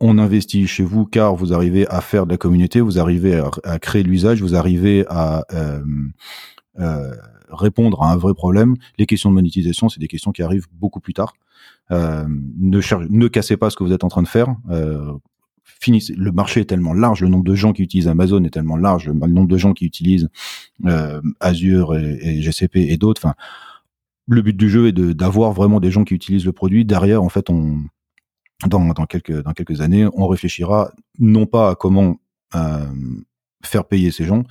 [0.01, 3.79] on investit chez vous car vous arrivez à faire de la communauté, vous arrivez à,
[3.79, 5.83] créer de l'usage, vous arrivez à, euh,
[6.79, 7.15] euh,
[7.51, 8.77] répondre à un vrai problème.
[8.99, 11.35] Les questions de monétisation, c'est des questions qui arrivent beaucoup plus tard.
[11.91, 12.81] Euh, ne,
[13.11, 14.57] ne cassez pas ce que vous êtes en train de faire.
[14.71, 15.13] Euh,
[15.65, 16.15] finissez.
[16.15, 19.07] Le marché est tellement large, le nombre de gens qui utilisent Amazon est tellement large,
[19.07, 20.29] le nombre de gens qui utilisent
[21.41, 23.21] Azure et, et, GCP et d'autres.
[23.23, 23.35] Enfin,
[24.31, 26.85] le but du jeu est d'avoir vraiment des gens qui utilisent le produit.
[26.85, 27.81] Derrière, en fait, on
[28.67, 32.21] dans, dans quelques dans quelques années, on réfléchira non pas à comment
[32.55, 32.87] euh,
[33.65, 34.45] faire payer ces gens,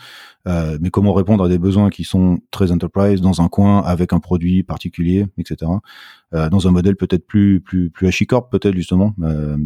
[0.48, 4.14] euh, mais comment répondre à des besoins qui sont très enterprise dans un coin avec
[4.14, 5.72] un produit particulier, etc.
[6.34, 9.14] Euh, dans un modèle peut-être plus plus plus HashiCorp peut-être justement.
[9.22, 9.58] Euh,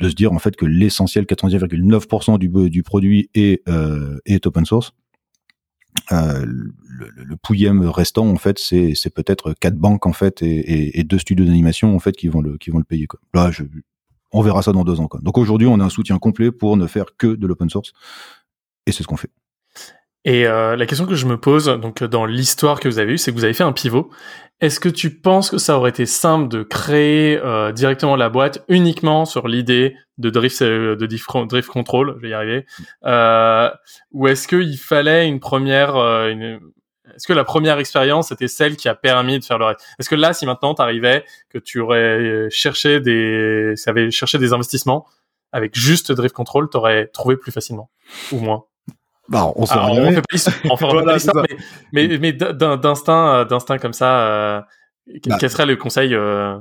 [0.00, 4.64] de se dire en fait que l'essentiel 99,9% du, du produit est, euh, est open
[4.64, 4.92] source.
[6.12, 6.44] Euh,
[6.98, 11.00] le, le pouillem restant en fait c'est c'est peut-être quatre banques en fait et, et,
[11.00, 13.20] et deux studios d'animation en fait qui vont le qui vont le payer quoi.
[13.34, 13.64] Là je
[14.32, 15.20] on verra ça dans deux ans quoi.
[15.22, 17.92] Donc aujourd'hui on a un soutien complet pour ne faire que de l'open source
[18.86, 19.30] et c'est ce qu'on fait.
[20.26, 23.18] Et euh, la question que je me pose, donc dans l'histoire que vous avez eue,
[23.18, 24.10] c'est que vous avez fait un pivot.
[24.60, 28.64] Est-ce que tu penses que ça aurait été simple de créer euh, directement la boîte
[28.68, 32.64] uniquement sur l'idée de drift, euh, de drift control, je vais y arriver,
[33.04, 33.68] euh,
[34.12, 36.60] ou est-ce qu'il fallait une première, une,
[37.14, 39.80] est-ce que la première expérience était celle qui a permis de faire le reste?
[39.98, 44.52] Est-ce que là, si maintenant t'arrivais, que tu aurais cherché des, ça avait cherché des
[44.52, 45.06] investissements
[45.52, 47.90] avec juste drift control, t'aurais trouvé plus facilement
[48.32, 48.64] ou moins?
[49.28, 51.32] Bah, on fait pas, on fait voilà, pas ça,
[51.92, 54.60] mais, mais, mais d'instinct, d'instinct comme ça, euh,
[55.26, 56.58] bah, quel serait le conseil euh...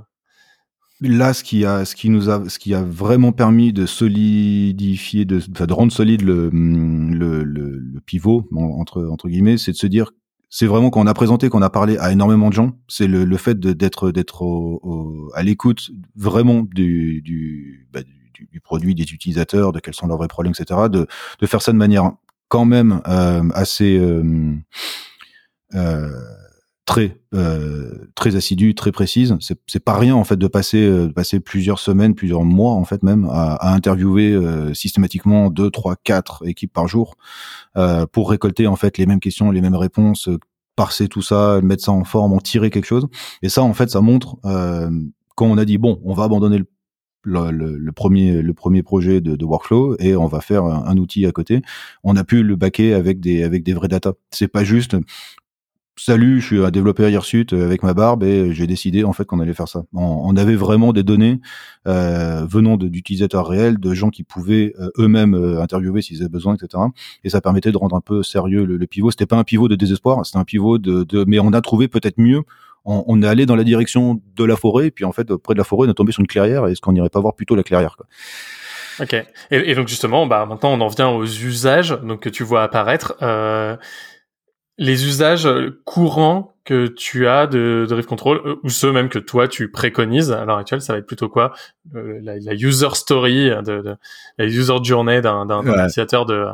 [1.02, 5.26] Là, ce qui a, ce qui nous a, ce qui a vraiment permis de solidifier,
[5.26, 5.42] de,
[5.74, 10.12] rendre solide le, le, le, le pivot entre entre guillemets, c'est de se dire,
[10.56, 13.26] c'est vraiment quand on a présenté, qu'on a parlé à énormément de gens, c'est le,
[13.26, 14.80] le fait d'être d'être
[15.34, 20.18] à l'écoute vraiment du du, bah, du du, produit, des utilisateurs, de quels sont leurs
[20.18, 20.82] vrais problèmes, etc.
[20.92, 21.08] De,
[21.40, 22.12] de faire ça de manière
[22.50, 24.54] quand même euh, assez euh,
[25.74, 26.10] euh,
[26.86, 27.18] très
[28.16, 29.36] très assidue, très précise.
[29.40, 32.84] C'est c'est pas rien en fait de passer de passer plusieurs semaines, plusieurs mois en
[32.86, 34.38] fait même à, à interviewer
[34.74, 37.16] systématiquement deux, trois, quatre équipes par jour
[38.12, 40.30] pour récolter en fait les mêmes questions, les mêmes réponses,
[40.76, 43.08] parser tout ça, mettre ça en forme, en tirer quelque chose.
[43.42, 44.38] Et ça en fait ça montre
[45.36, 46.66] quand on a dit bon, on va abandonner le
[47.24, 50.98] le, le, premier le premier projet de, de, workflow et on va faire un, un,
[50.98, 51.62] outil à côté.
[52.04, 54.14] On a pu le baquer avec des avec des vrais data.
[54.32, 54.98] C'est pas juste
[55.96, 59.40] salut, je suis un développeur Hirsute avec ma barbe et j'ai décidé en fait qu'on
[59.40, 59.84] allait faire ça.
[59.94, 61.40] On, avait vraiment des données
[61.88, 66.56] euh, venant d'utilisateurs réels, de gens qui pouvaient euh, eux-mêmes euh, interviewer s'ils avaient besoin,
[66.56, 66.84] etc.
[67.24, 69.12] Et ça permettait de rendre un peu sérieux le, pivot.
[69.12, 71.88] C'était pas un pivot de désespoir, c'était un pivot de, de, mais on a trouvé
[71.88, 72.42] peut-être mieux
[72.86, 75.58] on, est allé dans la direction de la forêt, et puis en fait, près de
[75.58, 76.68] la forêt, on est tombé sur une clairière.
[76.68, 78.08] Est-ce qu'on n'irait pas voir plutôt la clairière quoi
[79.00, 79.14] Ok.
[79.14, 82.64] Et, et, donc justement, bah maintenant, on en vient aux usages donc que tu vois
[82.64, 83.16] apparaître.
[83.22, 83.76] Euh,
[84.78, 85.48] les usages
[85.86, 89.70] courants que tu as de, de Rift Control, euh, ou ceux même que toi tu
[89.70, 91.54] préconises à l'heure actuelle, ça va être plutôt quoi?
[91.96, 93.96] Euh, la, la, user story, de, de,
[94.38, 95.72] la user journey d'un ouais.
[95.72, 96.48] utilisateur de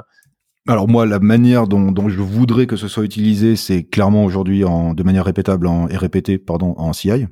[0.68, 4.60] alors moi, la manière dont, dont, je voudrais que ce soit utilisé, c'est clairement aujourd'hui
[4.60, 7.26] de manière répétable en, et répétée, pardon, en CI.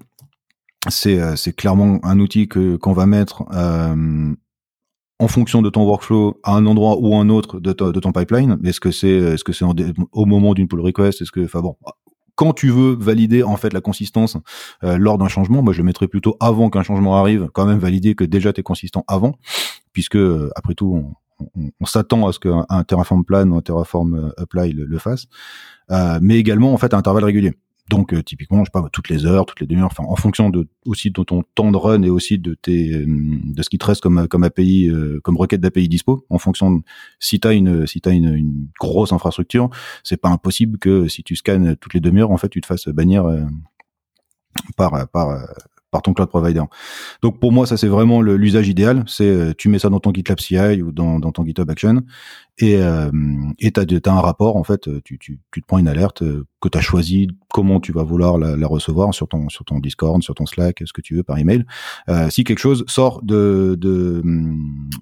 [0.89, 4.33] C'est euh, c'est clairement un outil que qu'on va mettre euh,
[5.19, 8.57] en fonction de ton workflow à un endroit ou un autre de, ton pipeline.
[8.63, 9.65] Est-ce que c'est est-ce que c'est
[10.11, 11.75] au moment d'une pull request Est-ce que enfin bon
[12.35, 14.37] quand tu veux valider en fait la consistance
[14.83, 17.79] euh, lors d'un changement, moi je le mettrais plutôt avant qu'un changement arrive, quand même
[17.79, 19.33] valider que déjà tu es consistant avant,
[19.91, 21.15] puisque euh, après tout
[21.79, 25.25] on s'attend à ce qu'un Terraform Plan ou un Terraform euh, Apply le, le fasse,
[25.91, 27.53] euh, mais également en fait à intervalles réguliers.
[27.89, 30.49] Donc euh, typiquement, je sais pas, toutes les heures, toutes les demi-heures, enfin en fonction
[30.49, 33.77] de aussi de ton temps de run et aussi de tes euh, de ce qui
[33.77, 36.81] te reste comme comme API, euh, comme requête d'API dispo, en fonction de
[37.19, 39.69] si t'as une si t'as une, une grosse infrastructure,
[40.03, 42.89] c'est pas impossible que si tu scannes toutes les demi-heures, en fait, tu te fasses
[42.89, 43.25] bannir
[44.75, 45.47] par par
[45.91, 46.63] par ton cloud provider.
[47.21, 49.03] Donc pour moi, ça c'est vraiment l'usage idéal.
[49.07, 52.03] C'est euh, tu mets ça dans ton GitLab CI ou dans, dans ton GitHub Action
[52.59, 53.11] et euh,
[53.59, 54.89] et t'as as un rapport en fait.
[55.03, 58.03] Tu, tu, tu te prends une alerte euh, que tu as choisi comment tu vas
[58.03, 61.15] vouloir la, la, recevoir sur ton sur ton Discord, sur ton Slack, ce que tu
[61.15, 61.65] veux par email.
[62.09, 64.21] Euh, si quelque chose sort de, de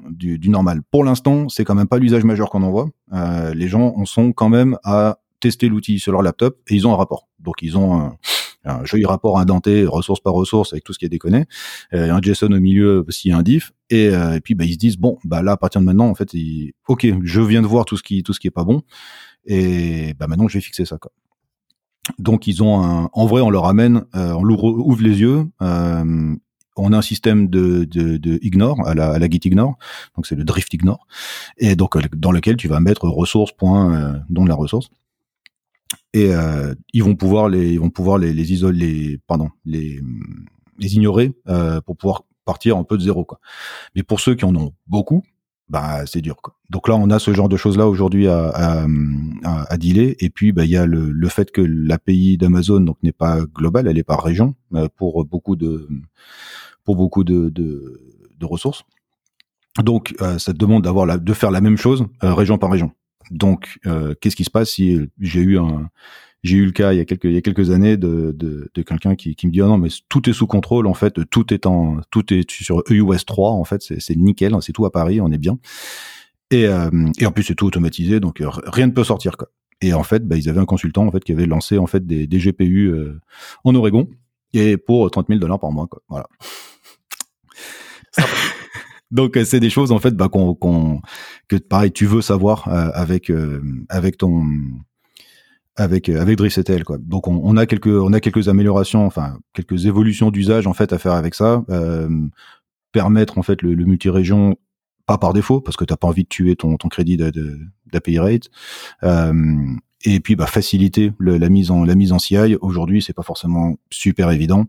[0.10, 0.82] du, du normal.
[0.92, 2.90] Pour l'instant, c'est quand même pas l'usage majeur qu'on envoie.
[3.14, 6.88] Euh, les gens en sont quand même à tester l'outil sur leur laptop et ils
[6.88, 7.28] ont un rapport.
[7.40, 8.18] Donc ils ont un,
[8.66, 11.46] un joli rapport indenté, ressource par ressource, avec tout ce qui est déconné,
[11.94, 14.78] euh, un JSON au milieu a un diff, et, euh, et, puis bah, ils se
[14.78, 16.32] disent bon bah là à partir de maintenant en fait,
[16.88, 18.82] ok je viens de voir tout ce qui tout ce qui est pas bon,
[19.46, 21.12] et bah maintenant je vais fixer ça quoi.
[22.20, 25.46] Donc ils ont un, en vrai on leur amène, euh, on ouvre les yeux.
[25.62, 26.36] Euh,
[26.78, 29.78] on a un système de, de, ignore à la, à la git ignore,
[30.18, 31.08] donc c'est le drift ignore,
[31.58, 34.90] et donc dans lequel tu vas mettre ressource point de la ressource
[36.16, 40.00] et euh, ils vont pouvoir les ils vont pouvoir les les isoler pardon les
[40.80, 43.40] les ignorer euh, pour pouvoir partir un peu de zéro quoi.
[43.96, 45.24] Mais pour ceux qui en ont beaucoup,
[45.68, 46.56] bah c'est dur quoi.
[46.70, 48.86] Donc là on a ce genre de choses là aujourd'hui à, à,
[49.44, 52.80] à, à dealer et puis bah il y a le, le fait que l'API d'Amazon
[52.80, 55.88] donc n'est pas globale, elle est par région euh, pour beaucoup de
[56.86, 58.00] pour beaucoup de, de,
[58.40, 58.84] de ressources.
[59.84, 62.92] Donc euh, ça te demande d'avoir de faire la même chose euh, région par région.
[63.32, 65.90] Donc euh, qu'est-ce qui se passe si j'ai eu un
[66.46, 68.70] j'ai eu le cas il y a quelques il y a quelques années de de,
[68.74, 71.20] de quelqu'un qui, qui me dit oh non mais tout est sous contrôle en fait
[71.30, 74.92] tout est en tout est sur EUS 3 en fait c'est nickel c'est tout à
[74.92, 75.58] Paris on est bien.
[76.52, 79.50] Et euh, et en plus c'est tout automatisé donc euh, rien ne peut sortir quoi.
[79.82, 82.06] Et en fait bah, ils avaient un consultant en fait qui avait lancé en fait
[82.06, 83.20] des, des GPU euh,
[83.64, 84.08] en Oregon
[84.54, 86.04] et pour 30 000 dollars par mois quoi.
[86.10, 86.28] Voilà
[89.16, 91.02] donc c'est des choses en fait bah, qu'on
[91.48, 94.44] que pareil tu veux savoir euh, avec euh, avec ton
[95.78, 96.98] avec avec DriftCTL quoi.
[97.00, 101.00] Donc on, a quelques on a quelques améliorations, enfin quelques évolutions d'usage en fait à
[101.00, 102.10] faire avec ça, euh,
[102.92, 104.58] permettre en fait le, le multi-région
[105.06, 108.50] pas par défaut parce que t'as pas envie de tuer ton ton crédit d'API rate.
[110.08, 112.56] Euh, et puis bah, faciliter le, la mise en la mise en CI.
[112.62, 114.66] Aujourd'hui, c'est pas forcément super évident.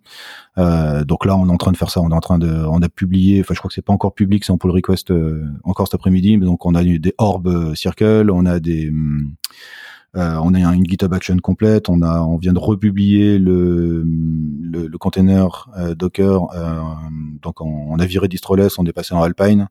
[0.59, 2.01] Euh, donc là, on est en train de faire ça.
[2.01, 3.41] On est en train de, on a publié.
[3.41, 5.95] Enfin, je crois que c'est pas encore public, c'est en pull request euh, encore cet
[5.95, 6.39] après-midi.
[6.39, 8.93] Donc on a des orb circle, on a des
[10.17, 11.89] euh, on a une GitHub Action complète.
[11.89, 16.49] On a, on vient de republier le le, le container euh, Docker.
[16.55, 16.81] Euh,
[17.43, 19.69] donc on, on, a viré distroless, on est passé en Alpine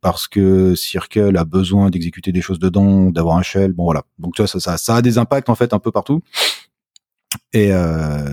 [0.00, 3.72] parce que Circle a besoin d'exécuter des choses dedans, d'avoir un shell.
[3.72, 4.02] Bon voilà.
[4.18, 6.20] Donc ça, ça, a des impacts en fait un peu partout.
[7.52, 7.70] Et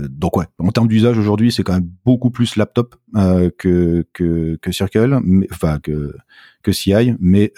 [0.10, 5.20] donc ouais, en termes d'usage aujourd'hui, c'est quand même beaucoup plus laptop que, que Circle,
[5.52, 6.16] enfin que
[6.64, 7.54] que CI, mais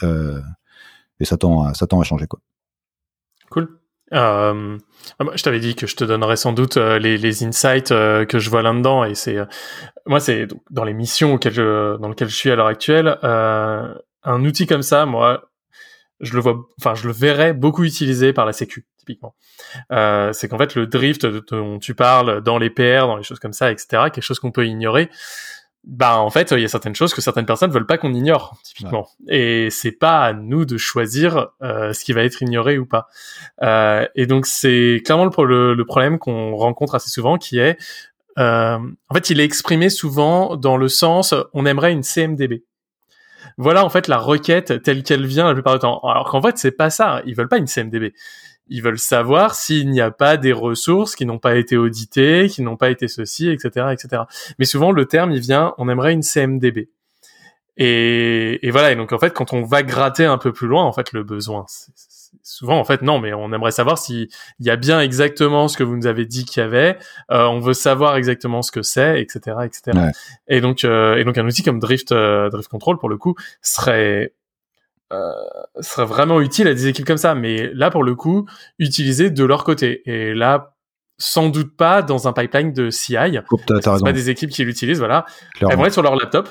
[1.20, 2.40] et ça tend à, ça tend à changer quoi.
[3.54, 3.70] Cool.
[4.14, 4.80] Euh,
[5.36, 8.50] je t'avais dit que je te donnerais sans doute euh, les, insights euh, que je
[8.50, 9.38] vois là-dedans, et c'est
[10.08, 14.82] moi c'est dans les missions dans lesquelles je suis à l'heure actuelle, un outil comme
[14.82, 15.52] ça, moi,
[16.20, 19.36] je le vois, enfin je le verrais beaucoup utilisé par la Sécu typiquement.
[19.90, 23.54] c'est qu'en fait le drift dont tu parles dans les PR, dans les choses comme
[23.54, 25.12] ça, etc., quelque chose qu'on peut ignorer
[25.86, 28.58] bah en fait il y a certaines choses que certaines personnes veulent pas qu'on ignore
[28.64, 29.08] typiquement.
[29.28, 29.66] Ouais.
[29.66, 33.08] et c'est pas à nous de choisir euh, ce qui va être ignoré ou pas.
[33.62, 37.78] Euh, et donc c'est clairement le, le, le problème qu'on rencontre assez souvent qui est
[38.40, 38.78] euh,
[39.10, 42.64] en fait il est exprimé souvent dans le sens on aimerait une CMDB
[43.58, 46.00] voilà en fait la requête telle qu'elle vient la plupart du temps.
[46.00, 47.22] Alors qu'en fait c'est pas ça.
[47.26, 48.14] Ils veulent pas une CMDB
[48.68, 52.62] ils veulent savoir s'il n'y a pas des ressources qui n'ont pas été auditées, qui
[52.62, 54.24] n'ont pas été ceci, etc., etc.
[54.60, 56.90] Mais souvent, le terme, il vient, on aimerait une CMDB.
[57.78, 58.92] Et, et voilà.
[58.92, 61.24] Et donc, en fait, quand on va gratter un peu plus loin, en fait, le
[61.24, 61.66] besoin,
[62.44, 64.28] souvent, en fait, non, mais on aimerait savoir s'il
[64.60, 66.98] y a bien exactement ce que vous nous avez dit qu'il y avait.
[67.32, 69.98] Euh, on veut savoir exactement ce que c'est, etc., etc.
[69.98, 70.12] Ouais.
[70.48, 73.36] Et donc, euh, et donc, un outil comme Drift, euh, Drift Control, pour le coup,
[73.62, 74.34] serait
[75.80, 77.36] serait vraiment utile à des équipes comme ça.
[77.36, 78.48] Mais là, pour le coup,
[78.80, 80.02] utiliser de leur côté.
[80.06, 80.74] Et là,
[81.18, 83.16] sans doute pas dans un pipeline de CI.
[83.82, 85.26] C'est pas des équipes qui l'utilisent, voilà.
[85.56, 85.72] Clairement.
[85.72, 86.50] Elles vont être sur leur laptop.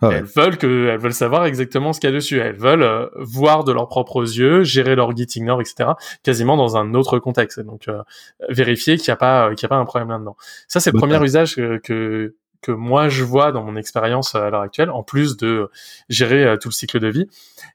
[0.00, 0.16] Ah ouais.
[0.16, 2.38] Elles veulent que, elles veulent savoir exactement ce qu'il y a dessus.
[2.38, 5.90] Elles veulent euh, voir de leurs propres yeux, gérer leur git ignore, etc.
[6.22, 7.60] Quasiment dans un autre contexte.
[7.60, 8.02] Donc, euh,
[8.48, 10.36] vérifier qu'il n'y a pas, qu'il n'y a pas un problème là-dedans.
[10.68, 12.34] Ça, c'est le bah, premier usage que, que
[12.64, 15.70] que moi je vois dans mon expérience à l'heure actuelle, en plus de
[16.08, 17.28] gérer euh, tout le cycle de vie.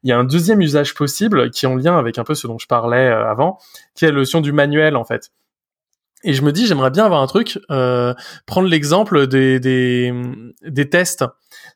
[0.04, 2.48] Il y a un deuxième usage possible qui est en lien avec un peu ce
[2.48, 3.60] dont je parlais euh, avant,
[3.94, 5.32] qui est la notion du manuel en fait.
[6.24, 8.14] Et je me dis, j'aimerais bien avoir un truc, euh,
[8.46, 11.24] prendre l'exemple des, des, tests.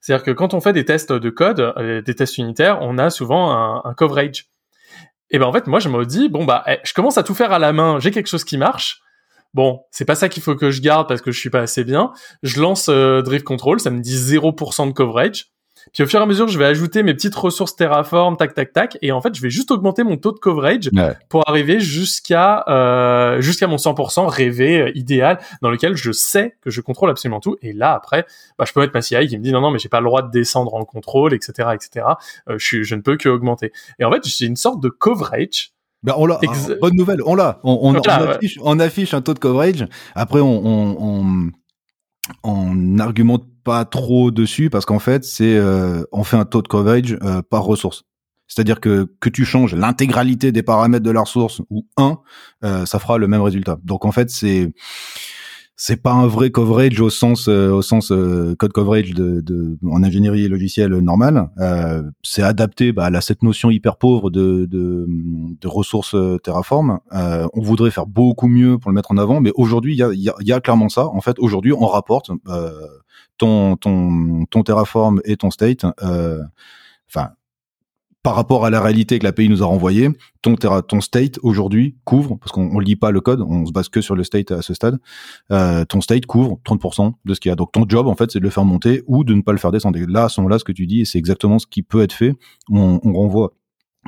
[0.02, 3.52] C'est-à-dire que quand on fait des tests de code, des tests unitaires, on a souvent
[3.52, 4.48] un, un coverage.
[5.30, 7.34] Et ben en fait, moi je me dis, bon bah, eh, je commence à tout
[7.34, 9.02] faire à la main, j'ai quelque chose qui marche,
[9.54, 11.84] bon, c'est pas ça qu'il faut que je garde parce que je suis pas assez
[11.84, 12.12] bien.
[12.44, 15.54] Je lance euh, Drift Control, ça me dit 0% de coverage.
[15.92, 18.72] Puis au fur et à mesure, je vais ajouter mes petites ressources Terraform, tac, tac,
[18.72, 21.16] tac, et en fait, je vais juste augmenter mon taux de coverage ouais.
[21.30, 26.70] pour arriver jusqu'à euh, jusqu'à mon 100% rêvé euh, idéal dans lequel je sais que
[26.70, 27.58] je contrôle absolument tout.
[27.62, 28.26] Et là, après,
[28.58, 30.06] bah, je peux mettre ma CI qui me dit non, non, mais j'ai pas le
[30.06, 32.06] droit de descendre en contrôle, etc., etc.
[32.50, 33.72] Euh, je, suis, je ne peux que augmenter.
[34.00, 35.74] Et en fait, j'ai une sorte de coverage
[36.04, 36.40] ben on l'a.
[36.42, 37.60] Ex bonne nouvelle, on l'a.
[37.64, 38.64] On, on, voilà, on, affiche, ouais.
[38.66, 39.88] on, affiche, un taux de coverage.
[40.16, 41.52] Après, on, on,
[42.44, 46.68] on argumente pas trop dessus parce qu'en fait, c'est euh, on fait un taux de
[46.68, 48.04] coverage euh, par ressource.
[48.48, 52.20] C'est-à-dire que que tu changes l'intégralité des paramètres de la ressource ou un,
[52.64, 53.78] euh, ça fera le même résultat.
[53.84, 54.72] Donc en fait, c'est
[55.86, 59.78] c'est pas un vrai coverage au sens euh, au sens euh, code coverage de, de
[59.86, 61.50] en ingénierie logicielle normale.
[61.60, 67.00] Euh, c'est adapté bah, à cette notion hyper pauvre de de, de ressources Terraform.
[67.12, 70.14] on voudrait faire beaucoup mieux pour le mettre en avant, mais aujourd'hui il y a,
[70.14, 71.08] y, a, y a, clairement ça.
[71.08, 72.32] En fait, aujourd'hui on rapporte
[73.38, 75.84] ton ton ton Terraform et ton state.
[77.10, 77.32] Enfin
[78.24, 80.10] par rapport à la réalité que l'API nous a renvoyée,
[80.42, 83.90] ton, ton state aujourd'hui couvre, parce qu'on ne lit pas le code, on se base
[83.90, 84.98] que sur le state à ce stade,
[85.52, 87.56] euh, ton state couvre 30% de ce qu'il y a.
[87.56, 89.58] Donc ton job, en fait, c'est de le faire monter ou de ne pas le
[89.58, 90.00] faire descendre.
[90.00, 92.14] Et là, à ce moment-là, ce que tu dis, c'est exactement ce qui peut être
[92.14, 92.34] fait,
[92.70, 93.54] on, on renvoie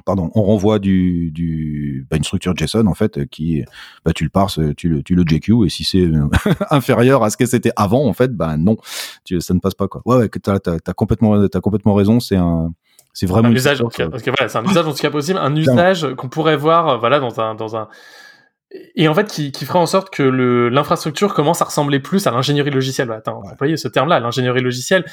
[0.03, 3.63] pardon, on renvoie du, du bah, une structure JSON en fait qui,
[4.03, 6.09] bah, tu le parses, tu le, tu le JQ et si c'est
[6.69, 8.75] inférieur à ce que c'était avant en fait, bah non,
[9.23, 10.01] tu, ça ne passe pas quoi.
[10.05, 12.19] Ouais, ouais, t'as, t'as complètement, t'as complètement raison.
[12.19, 12.73] C'est un,
[13.15, 15.55] c'est vraiment un usage, parce que voilà, c'est un usage en tout cas possible, un
[15.55, 17.87] usage qu'on pourrait voir, voilà, dans un, dans un,
[18.95, 22.31] et en fait qui, qui ferait en sorte que l'infrastructure commence à ressembler plus à
[22.31, 23.07] l'ingénierie logicielle.
[23.07, 25.05] Bah, attends, employer ce terme-là, l'ingénierie logicielle.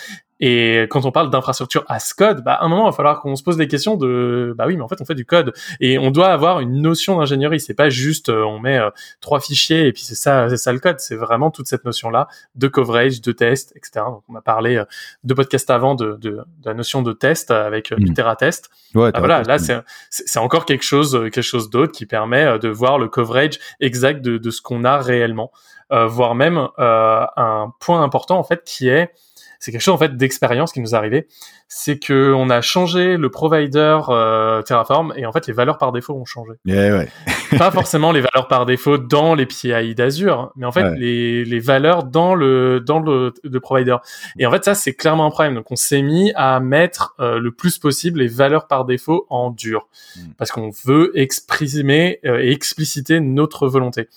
[0.44, 3.36] Et quand on parle d'infrastructure as code, bah, à un moment, il va falloir qu'on
[3.36, 5.98] se pose des questions de, bah oui, mais en fait, on fait du code et
[5.98, 7.60] on doit avoir une notion d'ingénierie.
[7.60, 8.90] C'est pas juste, euh, on met euh,
[9.20, 10.98] trois fichiers et puis c'est ça, c'est ça le code.
[10.98, 12.26] C'est vraiment toute cette notion-là
[12.56, 14.04] de coverage, de test, etc.
[14.08, 14.84] Donc, on a parlé euh,
[15.22, 18.34] de podcast avant de, de, de, la notion de test avec mmh.
[18.36, 19.80] test Ouais, bah, voilà, là, c'est,
[20.10, 24.38] c'est encore quelque chose, quelque chose d'autre qui permet de voir le coverage exact de,
[24.38, 25.52] de ce qu'on a réellement,
[25.90, 29.12] voire même euh, un point important en fait qui est
[29.62, 31.28] c'est quelque chose en fait d'expérience qui nous est arrivé,
[31.68, 35.92] c'est que on a changé le provider euh, Terraform et en fait les valeurs par
[35.92, 36.54] défaut ont changé.
[36.64, 37.08] Yeah, ouais.
[37.58, 41.60] Pas forcément les valeurs par défaut dans les PI d'Azure, mais en fait les, les
[41.60, 43.98] valeurs dans le dans le, le, provider.
[44.36, 45.54] Et en fait ça c'est clairement un problème.
[45.54, 49.50] Donc on s'est mis à mettre euh, le plus possible les valeurs par défaut en
[49.50, 49.86] dur
[50.16, 50.32] hmm.
[50.38, 54.08] parce qu'on veut exprimer euh, et expliciter notre volonté.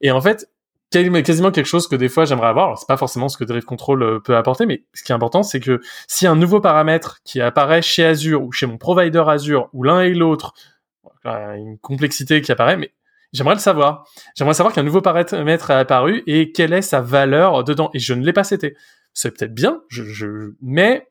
[0.00, 0.48] Et en fait,
[0.90, 2.78] quasiment quelque chose que des fois j'aimerais avoir.
[2.78, 5.42] C'est pas forcément ce que Drive Control euh, peut apporter, mais ce qui est important,
[5.42, 9.68] c'est que si un nouveau paramètre qui apparaît chez Azure ou chez mon provider Azure
[9.72, 10.54] ou l'un et l'autre,
[11.24, 12.92] une complexité qui apparaît, mais
[13.32, 14.04] j'aimerais le savoir.
[14.34, 17.90] J'aimerais savoir qu'un nouveau paramètre est apparu et quelle est sa valeur dedans.
[17.94, 18.74] Et je ne l'ai pas cité.
[19.12, 21.10] C'est peut-être bien, je, je, mais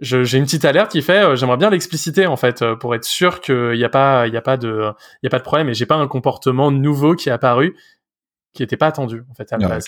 [0.00, 3.04] j'ai une petite alerte qui fait euh, j'aimerais bien l'expliciter en fait euh, pour être
[3.04, 5.44] sûr qu'il n'y a pas il y a pas de il y a pas de
[5.44, 7.76] problème et j'ai pas un comportement nouveau qui est apparu
[8.52, 9.86] qui n'était pas attendu en fait à la base.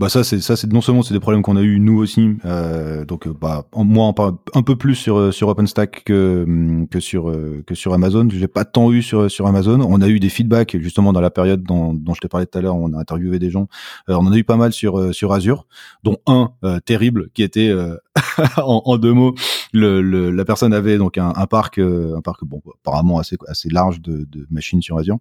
[0.00, 2.38] Bah ça c'est ça c'est non seulement c'est des problèmes qu'on a eu nous aussi
[2.46, 6.44] euh, donc euh, bah moi on parle un peu plus sur euh, sur OpenStack que
[6.48, 8.26] hum, que sur euh, que sur Amazon.
[8.30, 9.78] J'ai pas tant eu sur sur Amazon.
[9.82, 12.56] On a eu des feedbacks justement dans la période dont, dont je t'ai parlé tout
[12.56, 13.68] à l'heure on a interviewé des gens.
[14.08, 15.66] On en a eu pas mal sur sur Azure
[16.02, 16.54] dont un
[16.86, 17.70] terrible qui était
[18.56, 19.34] en, en, deux mots
[19.74, 23.68] le, le, la personne avait donc un, un parc un parc bon apparemment assez assez
[23.68, 25.18] large de, de machines sur Azure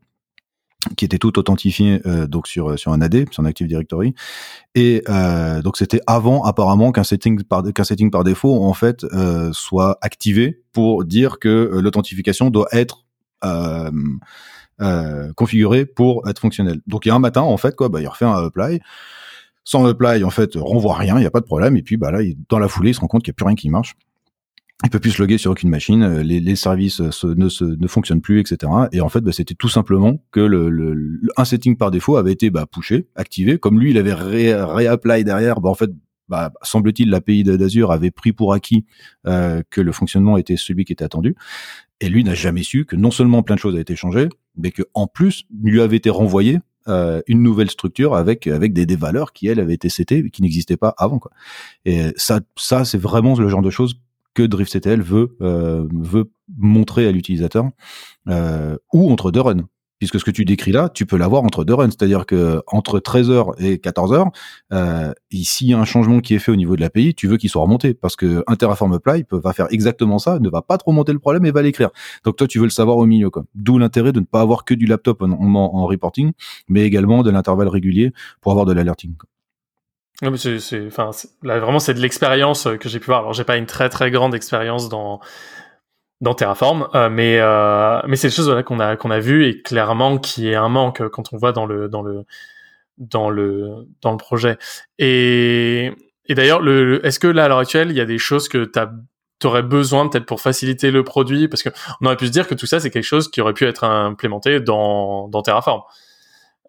[0.96, 4.16] qui était tout authentifié euh, donc sur sur un AD, sur un Active Directory,
[4.76, 9.04] et euh, donc c'était avant apparemment qu'un setting par qu'un setting par défaut en fait
[9.04, 13.06] euh, soit activé pour dire que euh, l'authentification doit être
[13.44, 13.92] euh,
[15.36, 16.80] configurée pour être fonctionnelle.
[16.88, 18.80] Donc il y a un matin en fait quoi, bah il refait un apply.
[19.66, 22.10] Sans apply en fait renvoie rien, il y a pas de problème, et puis bah
[22.12, 23.96] là dans la foulée il se rend compte qu'il y a plus rien qui marche
[24.84, 27.66] il peut plus se loguer sur aucune machine, euh, les, les services euh, ne, se,
[27.66, 28.72] ne fonctionnent plus, etc.
[28.92, 32.32] Et en fait, bah, c'était tout simplement que le, le, un setting par défaut avait
[32.32, 33.58] été bah, pushé, activé.
[33.58, 35.92] Comme lui, il avait réapply ré derrière, bah, en fait,
[36.30, 38.86] bah, semble-t-il, l'API d'Azure avait pris pour acquis
[39.28, 41.36] euh, que le fonctionnement était celui qui était attendu.
[42.00, 44.72] Et lui n'a jamais su que non seulement plein de choses avaient été changées, mais
[44.72, 49.34] que en plus lui avait été renvoyé euh, une nouvelle structure avec avec des, valeurs
[49.34, 51.32] qui elles avaient été setées qui n'existaient pas avant quoi.
[51.84, 54.00] Et ça ça c'est vraiment le genre de choses
[54.40, 57.70] que DriftCTL veut euh, veut montrer à l'utilisateur
[58.30, 59.68] euh, ou entre deux runs
[60.00, 63.00] puisque ce que tu décris là, tu peux l'avoir entre deux runs, c'est-à-dire que entre
[63.00, 64.28] 13h et 14h,
[64.72, 65.14] euh,
[65.76, 68.16] un changement qui est fait au niveau de l'API, tu veux qu'il soit remonté, parce
[68.16, 71.46] que un Terraform Apply va faire exactement ça, ne va pas trop monter le problème
[71.46, 71.90] et va l'écrire.
[72.24, 73.30] Donc toi, tu veux le savoir au milieu.
[73.56, 76.32] D'où l'intérêt de ne pas avoir que du laptop en, reporting,
[76.70, 79.16] mais également de l'intervalle régulier pour avoir de l'alerting.
[80.22, 80.90] C'est,
[81.44, 83.20] vraiment c'est de l'expérience euh, que j'ai pu voir.
[83.20, 85.22] Alors j'ai pas une très très grande expérience dans
[86.20, 89.62] dans Terraform, euh, mais euh, mais c'est des choses qu'on a qu'on a vu et
[89.62, 92.26] clairement qui est un manque quand on voit dans le dans le
[92.98, 94.58] dans le dans le projet.
[94.98, 95.94] Et
[96.26, 98.70] et d'ailleurs, le, est-ce que là à l'heure actuelle, il y a des choses que
[99.40, 101.48] tu aurais besoin peut-être pour faciliter le produit?
[101.48, 101.70] Parce que
[102.02, 103.86] on aurait pu se dire que tout ça c'est quelque chose qui aurait pu être
[103.86, 105.82] implémenté dans dans Terraform.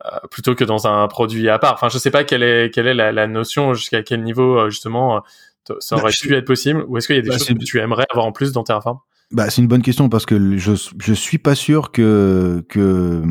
[0.07, 1.75] Euh, plutôt que dans un produit à part.
[1.75, 4.71] Enfin, je sais pas quelle est quelle est la, la notion jusqu'à quel niveau euh,
[4.71, 7.37] justement euh, ça aurait bah, pu être possible ou est-ce qu'il y a des bah,
[7.37, 8.99] choses que tu aimerais avoir en plus dans Terraform?
[9.31, 13.23] Bah, c'est une bonne question parce que je je suis pas sûr que que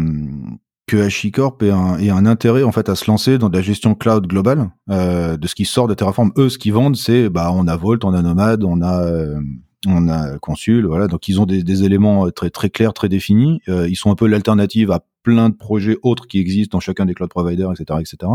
[0.86, 3.64] que HashiCorp ait un, ait un intérêt en fait à se lancer dans de la
[3.64, 6.32] gestion cloud globale euh, de ce qui sort de Terraform.
[6.38, 9.40] Eux, ce qu'ils vendent, c'est bah on a Vault, on a Nomad, on a euh,
[9.88, 11.08] on a Consul, voilà.
[11.08, 13.62] Donc ils ont des, des éléments euh, très très clairs, très définis.
[13.70, 17.06] Euh, ils sont un peu l'alternative à plein de projets autres qui existent dans chacun
[17.06, 18.32] des cloud providers, etc., etc.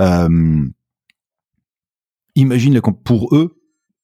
[0.00, 0.66] Euh,
[2.34, 3.56] imagine la pour eux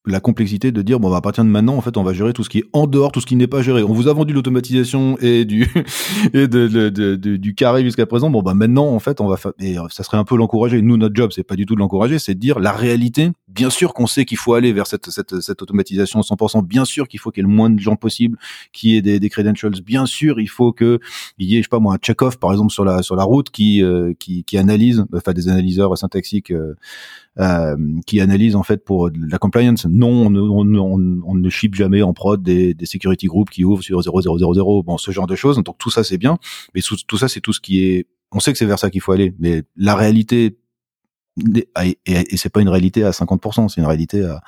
[0.07, 2.33] la complexité de dire bon bah, à partir de maintenant en fait on va gérer
[2.33, 3.83] tout ce qui est en dehors tout ce qui n'est pas géré.
[3.83, 5.67] On vous a vendu l'automatisation et du
[6.33, 8.29] et de, de- du carré jusqu'à présent.
[8.31, 10.81] Bon bah maintenant en fait on va et euh, ça serait un peu l'encourager.
[10.81, 13.69] Nous notre job c'est pas du tout de l'encourager c'est de dire la réalité bien
[13.69, 17.19] sûr qu'on sait qu'il faut aller vers cette cette, cette automatisation 100% bien sûr qu'il
[17.19, 18.37] faut qu'il y ait le moins de gens possible
[18.73, 19.71] qui ait des, des credentials.
[19.85, 20.99] Bien sûr il faut que
[21.37, 23.23] il y ait je sais pas moi un check-off par exemple sur la sur la
[23.23, 26.73] route qui euh, qui, qui analyse enfin des analyseurs syntaxiques euh,
[27.39, 29.85] euh, qui analyse en fait pour la compliance.
[29.85, 33.63] Non, on on, on, on ne ship jamais en prod des, des security groups qui
[33.63, 35.57] ouvrent sur 0000, bon, ce genre de choses.
[35.63, 36.37] Donc tout ça c'est bien,
[36.75, 38.07] mais tout ça c'est tout ce qui est.
[38.31, 40.57] On sait que c'est vers ça qu'il faut aller, mais la réalité
[41.55, 44.41] et, et, et c'est pas une réalité à 50%, c'est une réalité à,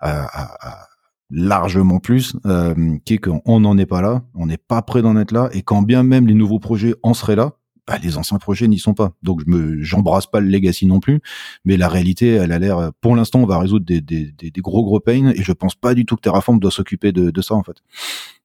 [0.00, 0.88] à- à
[1.30, 5.14] largement plus, euh, qui est qu'on n'en est pas là, on n'est pas prêt d'en
[5.18, 7.52] être là, et quand bien même les nouveaux projets en seraient là,
[7.88, 9.12] bah, les anciens projets n'y sont pas.
[9.22, 11.20] Donc je me, j'embrasse pas le legacy non plus,
[11.64, 12.92] mais la réalité, elle a l'air.
[13.00, 16.14] Pour l'instant, on va résoudre des, gros gros pains, et je pense pas du tout
[16.16, 17.76] que Terraform doit s'occuper de, de ça en fait.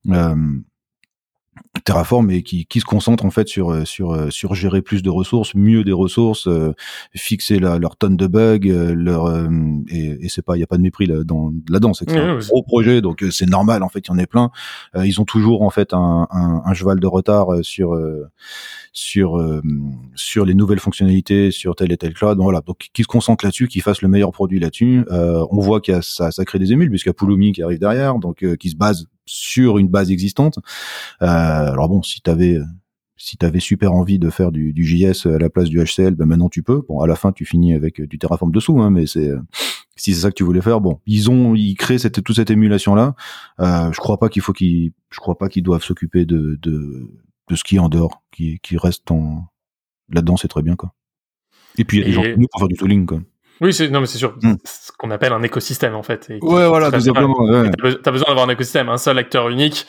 [0.09, 0.35] Euh,
[1.83, 5.03] Terraform et qui, qui se concentre en fait sur euh, sur euh, sur gérer plus
[5.03, 6.73] de ressources, mieux des ressources, euh,
[7.15, 9.47] fixer la, leur tonne de bugs, euh, leur euh,
[9.89, 12.17] et, et c'est pas il y a pas de mépris là dans là-dedans, c'est Oui,
[12.17, 12.45] un oui.
[12.47, 14.51] gros projet donc c'est normal en fait il y en ait plein.
[14.95, 17.97] Euh, ils ont toujours en fait un, un, un cheval de retard sur
[18.91, 19.61] sur
[20.15, 22.37] sur les nouvelles fonctionnalités sur tel et tel cloud.
[22.39, 25.03] Voilà donc qui se concentre là-dessus, qui fasse le meilleur produit là-dessus.
[25.11, 27.51] Euh, on voit qu'il y a ça, ça crée des émules puisqu'il y a Pulumi
[27.51, 30.59] qui arrive derrière donc euh, qui se base sur une base existante.
[31.21, 32.59] Euh, alors bon, si t'avais
[33.15, 36.25] si t'avais super envie de faire du, du JS à la place du HCL, ben
[36.25, 36.81] maintenant tu peux.
[36.89, 39.39] Bon, à la fin tu finis avec euh, du Terraform dessous, hein, mais c'est euh,
[39.95, 42.49] si c'est ça que tu voulais faire, bon, ils ont ils créent cette toute cette
[42.51, 43.15] émulation là.
[43.59, 47.07] Euh, je crois pas qu'il faut qu'ils je crois pas qu'ils doivent s'occuper de, de
[47.49, 49.45] de ce qui est en dehors, qui qui reste en
[50.09, 50.93] là-dedans, c'est très bien quoi.
[51.77, 53.21] Et puis il y a des Et- gens comme nous pour faire du tooling quoi.
[53.61, 54.55] Oui, c'est non mais c'est sûr, Hmm.
[54.65, 56.29] ce qu'on appelle un écosystème en fait.
[56.29, 57.35] et Ouais, voilà, tout simplement.
[57.43, 57.69] ouais.
[57.71, 59.85] T'as be- t'as besoin d'avoir un écosystème, un seul acteur unique.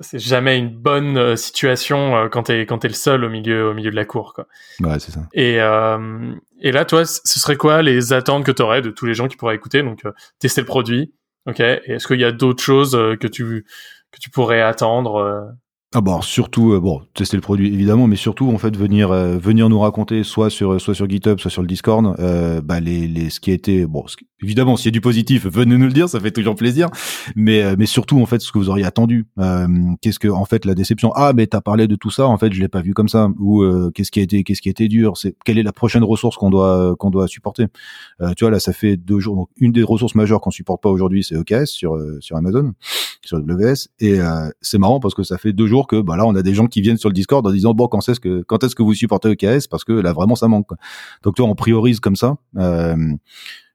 [0.00, 3.68] C'est jamais une bonne euh, situation euh, quand t'es quand t'es le seul au milieu
[3.68, 4.46] au milieu de la cour quoi.
[4.80, 5.20] Ouais, c'est ça.
[5.34, 9.14] Et euh, et là toi, ce serait quoi les attentes que t'aurais de tous les
[9.14, 11.12] gens qui pourraient écouter donc euh, tester le produit,
[11.46, 11.60] ok?
[11.60, 13.66] Est-ce qu'il y a d'autres choses que tu
[14.10, 15.52] que tu pourrais attendre
[15.96, 19.12] Ah bon, alors, surtout euh, bon, tester le produit évidemment, mais surtout en fait venir
[19.12, 22.80] euh, venir nous raconter soit sur soit sur GitHub, soit sur le Discord, euh, bah
[22.80, 24.04] les les ce qui a été bon,
[24.42, 26.88] évidemment s'il y a du positif, venez nous le dire, ça fait toujours plaisir,
[27.36, 29.68] mais euh, mais surtout en fait ce que vous auriez attendu, Euh,
[30.00, 32.52] qu'est-ce que en fait la déception, ah mais t'as parlé de tout ça, en fait
[32.52, 34.72] je l'ai pas vu comme ça, ou euh, qu'est-ce qui a été qu'est-ce qui a
[34.72, 37.66] été dur, c'est quelle est la prochaine ressource qu'on doit qu'on doit supporter,
[38.20, 40.82] Euh, tu vois là ça fait deux jours, donc une des ressources majeures qu'on supporte
[40.82, 42.72] pas aujourd'hui c'est EKS sur euh, sur Amazon
[43.24, 46.26] sur AWS et euh, c'est marrant parce que ça fait deux jours que bah là
[46.26, 48.42] on a des gens qui viennent sur le Discord en disant bon quand est-ce que
[48.42, 50.76] quand est-ce que vous supportez EKS parce que là vraiment ça manque quoi.
[51.22, 52.36] donc toi on priorise comme ça.
[52.56, 52.96] Euh,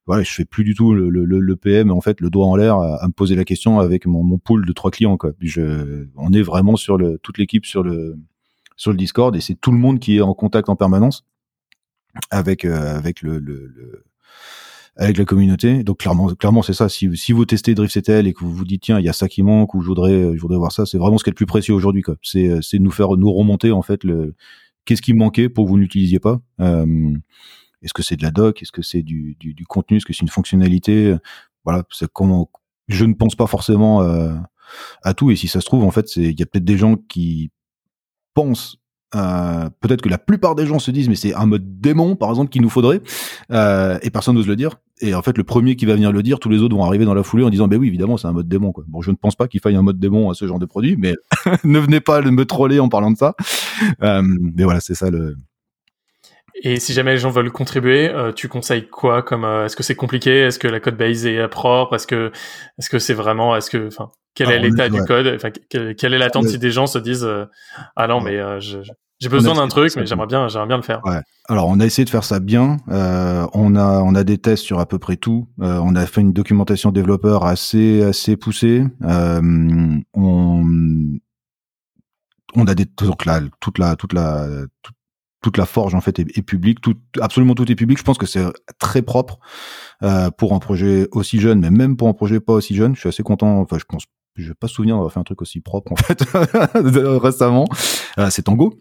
[0.05, 2.55] voilà je fais plus du tout le, le, le- PM en fait le doigt en
[2.55, 5.31] l'air à, à me poser la question avec mon, mon pool de trois clients quoi.
[5.39, 8.17] Je on est vraiment sur le toute l'équipe sur le
[8.75, 11.25] sur le Discord et c'est tout le monde qui est en contact en permanence
[12.31, 14.03] avec euh, avec le, le-
[14.99, 15.83] avec la communauté.
[15.83, 16.89] Donc clairement, clairement c'est ça.
[16.89, 19.29] Si, si vous testez DriftCTL et que vous vous dites tiens il y a ça
[19.29, 21.35] qui manque ou je voudrais je voudrais voir ça, c'est vraiment ce qui est le
[21.35, 22.03] plus précieux aujourd'hui.
[22.21, 24.35] C'est euh, c'est nous faire nous remonter en fait le
[24.85, 26.41] qu'est-ce qui manquait pour que vous n'utilisiez pas.
[26.59, 27.13] Euh,
[27.81, 30.11] est-ce que c'est de la doc, est-ce que c'est du, du, du contenu, est-ce que
[30.11, 31.15] c'est une fonctionnalité?
[31.63, 32.51] Voilà, c'est comment.
[32.89, 34.35] Je ne pense pas forcément euh,
[35.03, 36.97] à tout et si ça se trouve en fait il y a peut-être des gens
[36.97, 37.51] qui
[38.33, 38.77] pensent
[39.15, 42.29] euh, peut-être que la plupart des gens se disent mais c'est un mode démon par
[42.29, 43.01] exemple qu'il nous faudrait.
[43.51, 44.75] Euh, et personne n'ose le dire.
[45.01, 47.05] Et en fait le premier qui va venir le dire tous les autres vont arriver
[47.05, 48.83] dans la foulée en disant ben oui évidemment c'est un mode démon quoi.
[48.87, 50.95] Bon je ne pense pas qu'il faille un mode démon à ce genre de produit
[50.97, 51.15] mais
[51.63, 53.35] ne venez pas me troller en parlant de ça.
[54.03, 55.37] Euh, mais voilà c'est ça le
[56.61, 59.83] Et si jamais les gens veulent contribuer, euh, tu conseilles quoi comme euh, est-ce que
[59.83, 60.41] c'est compliqué?
[60.41, 61.95] Est-ce que la code base est euh, propre?
[61.95, 62.31] Est-ce que
[62.77, 65.07] est-ce que c'est vraiment est-ce que enfin quel est l'état du ouais.
[65.07, 65.31] code?
[65.35, 66.49] Enfin quelle, quelle est l'attente Ouais.
[66.51, 67.45] si des gens se disent euh,
[67.95, 68.31] ah non Ouais.
[68.31, 71.01] mais euh, j'ai besoin d'un truc mais j'aimerais bien j'aimerais bien le faire.
[71.05, 71.21] Ouais.
[71.47, 72.77] Alors on a essayé de faire ça bien.
[72.89, 75.47] Euh, on a on a des tests sur à peu près tout.
[75.61, 78.83] Euh, on a fait une documentation développeur assez assez poussée.
[79.03, 79.41] Euh,
[80.13, 80.63] on
[82.55, 84.47] on a des donc là toute la toute la
[84.81, 84.95] toute,
[85.41, 86.81] toute la forge en fait est, est publique.
[86.81, 87.97] Tout absolument tout est public.
[87.97, 88.43] Je pense que c'est
[88.77, 89.39] très propre
[90.03, 92.95] euh, pour un projet aussi jeune, mais même pour un projet pas aussi jeune.
[92.95, 93.59] Je suis assez content.
[93.59, 94.03] Enfin je pense
[94.35, 96.23] je vais pas souvenir d'avoir fait un truc aussi propre en fait
[96.73, 97.67] récemment.
[98.17, 98.79] Euh, c'est Tango.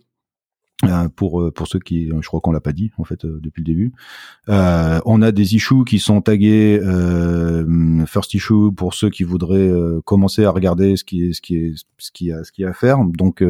[0.85, 3.41] Euh, pour euh, pour ceux qui je crois qu'on l'a pas dit en fait euh,
[3.43, 3.93] depuis le début
[4.49, 6.81] euh, on a des issues qui sont tagués
[8.07, 9.73] first issue pour ceux qui voudraient
[10.05, 12.69] commencer à regarder ce qui est ce qui est ce qui a ce qui a
[12.69, 13.43] à faire donc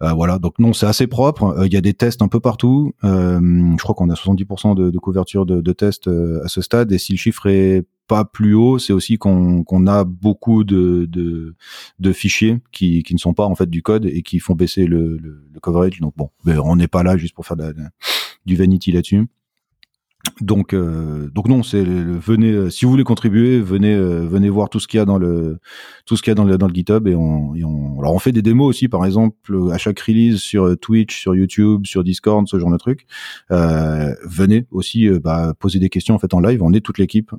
[0.00, 3.76] voilà donc non c'est assez propre il y a des tests un peu partout je
[3.82, 7.12] crois qu'on a 70% de, de couverture de, de tests à ce stade et si
[7.12, 11.54] le chiffre est pas plus haut, c'est aussi qu'on a beaucoup de, de,
[12.00, 14.86] de, fichiers qui, qui ne sont pas en fait du code et qui font baisser
[14.86, 16.00] le, le, le coverage.
[16.00, 17.56] Donc bon, on n'est pas là juste pour faire
[18.46, 19.28] du vanity là-dessus.
[20.40, 24.68] Donc, euh, donc non, c'est venez euh, si vous voulez contribuer, venez euh, venez voir
[24.68, 25.58] tout ce qu'il y a dans le
[26.06, 28.14] tout ce qu'il y a dans le dans le GitHub et on, et on alors
[28.14, 32.02] on fait des démos aussi, par exemple à chaque release sur Twitch, sur YouTube, sur
[32.04, 33.06] Discord, ce genre de trucs.
[33.48, 36.62] venez aussi bah, poser des questions en fait en live.
[36.62, 37.32] On est toute l'équipe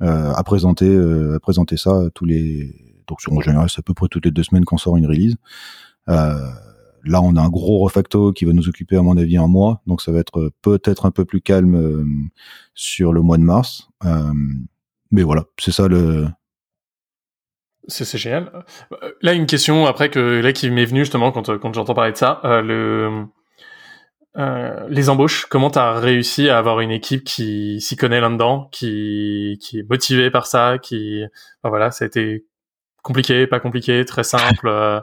[0.00, 0.96] à présenter
[1.34, 2.74] à présenter ça tous les
[3.06, 5.36] donc en général c'est à peu près toutes les deux semaines qu'on sort une release.
[6.08, 6.50] Euh,
[7.06, 9.82] Là, on a un gros refacto qui va nous occuper, à mon avis, un mois.
[9.86, 12.04] Donc, ça va être euh, peut-être un peu plus calme euh,
[12.74, 13.88] sur le mois de mars.
[14.04, 14.32] Euh,
[15.10, 16.26] mais voilà, c'est ça le.
[17.86, 18.50] C'est génial.
[19.20, 22.16] Là, une question après que là qui m'est venue justement quand, quand j'entends parler de
[22.16, 22.40] ça.
[22.42, 23.26] le
[24.88, 29.58] les embauches, comment tu as réussi à avoir une équipe qui s'y connaît là-dedans, qui,
[29.60, 31.22] qui est motivée par ça, qui,
[31.62, 32.46] voilà, ça a été
[33.02, 35.02] compliqué, pas compliqué, très simple.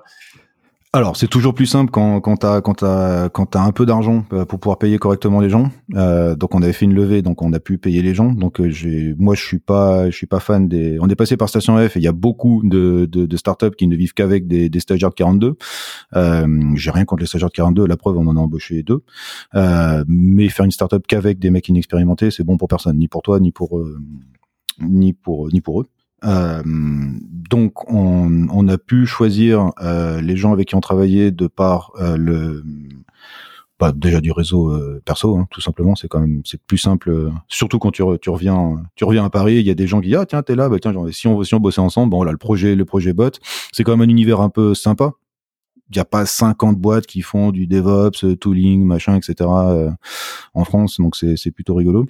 [0.94, 4.26] Alors, c'est toujours plus simple quand, quand tu quand as, quand as un peu d'argent
[4.34, 5.72] euh, pour pouvoir payer correctement les gens.
[5.96, 8.34] Euh, donc, on avait fait une levée, donc on a pu payer les gens.
[8.34, 10.98] Donc, euh, moi, je suis pas, je suis pas fan des.
[11.00, 13.72] On est passé par Station F et il y a beaucoup de, de, de startups
[13.78, 15.56] qui ne vivent qu'avec des, des stagiaires de 42.
[16.18, 17.88] Euh, j'ai rien contre les stagiaires de 42.
[17.88, 19.02] La preuve, on en a embauché deux.
[19.56, 23.22] Euh, mais faire une startup qu'avec des mecs inexpérimentés, c'est bon pour personne, ni pour
[23.22, 23.98] toi, ni pour, euh,
[24.82, 25.88] ni pour, ni pour eux.
[26.24, 31.48] Euh, donc on, on, a pu choisir euh, les gens avec qui on travaillait de
[31.48, 32.64] par euh, le
[33.80, 35.96] bah, déjà du réseau euh, perso hein, tout simplement.
[35.96, 39.56] C'est quand même c'est plus simple euh, surtout quand tu, reviens tu reviens à Paris
[39.56, 41.44] il y a des gens qui disent ah tiens t'es là bah tiens si on
[41.44, 43.32] si on bossait ensemble bon là le projet le projet bot
[43.72, 45.14] c'est quand même un univers un peu sympa.
[45.90, 49.50] Il n'y a pas 50 boîtes qui font du DevOps, tooling, machin, etc.
[50.54, 52.06] en France, donc c'est plutôt rigolo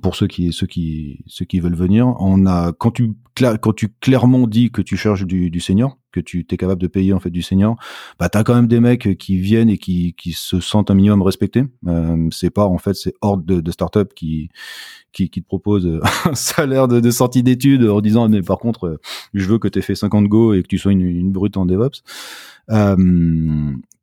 [0.00, 2.14] pour ceux qui ceux qui ceux qui veulent venir.
[2.18, 5.60] On a quand tu quand tu clairement dis que tu cherches du, du
[6.12, 7.76] que tu es capable de payer en fait du senior
[8.18, 11.22] bah t'as quand même des mecs qui viennent et qui qui se sentent un minimum
[11.22, 11.64] respectés.
[11.86, 14.50] Euh, c'est pas en fait c'est hors de, de start-up qui
[15.12, 19.00] qui, qui te propose un salaire de, de sortie d'études en disant mais par contre
[19.34, 21.56] je veux que tu aies fait 50 go et que tu sois une, une brute
[21.56, 22.02] en DevOps.
[22.70, 22.96] Euh,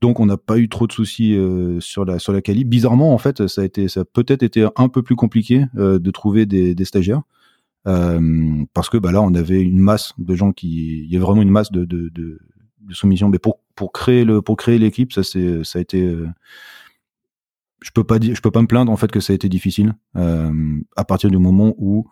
[0.02, 2.64] donc on n'a pas eu trop de soucis euh, sur la sur la quali.
[2.66, 6.12] Bizarrement en fait, ça a été ça peut-être été un peu plus compliqué euh, de
[6.12, 7.22] trouver des, des stagiaires
[7.88, 11.20] euh, parce que bah là on avait une masse de gens qui il y a
[11.20, 12.40] vraiment une masse de de,
[12.92, 13.30] soumissions.
[13.30, 14.26] Mais pour créer
[14.78, 16.28] l'équipe, ça a été euh,
[17.82, 21.06] je peux peux pas me plaindre en fait que ça a été difficile euh, à
[21.06, 22.10] partir du moment où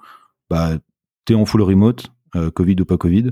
[0.50, 0.78] bah
[1.26, 2.12] t'es en full remote
[2.54, 3.32] Covid ou pas Covid,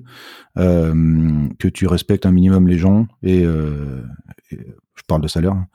[0.56, 5.68] que tu respectes un minimum les gens et, je parle de salaire hein,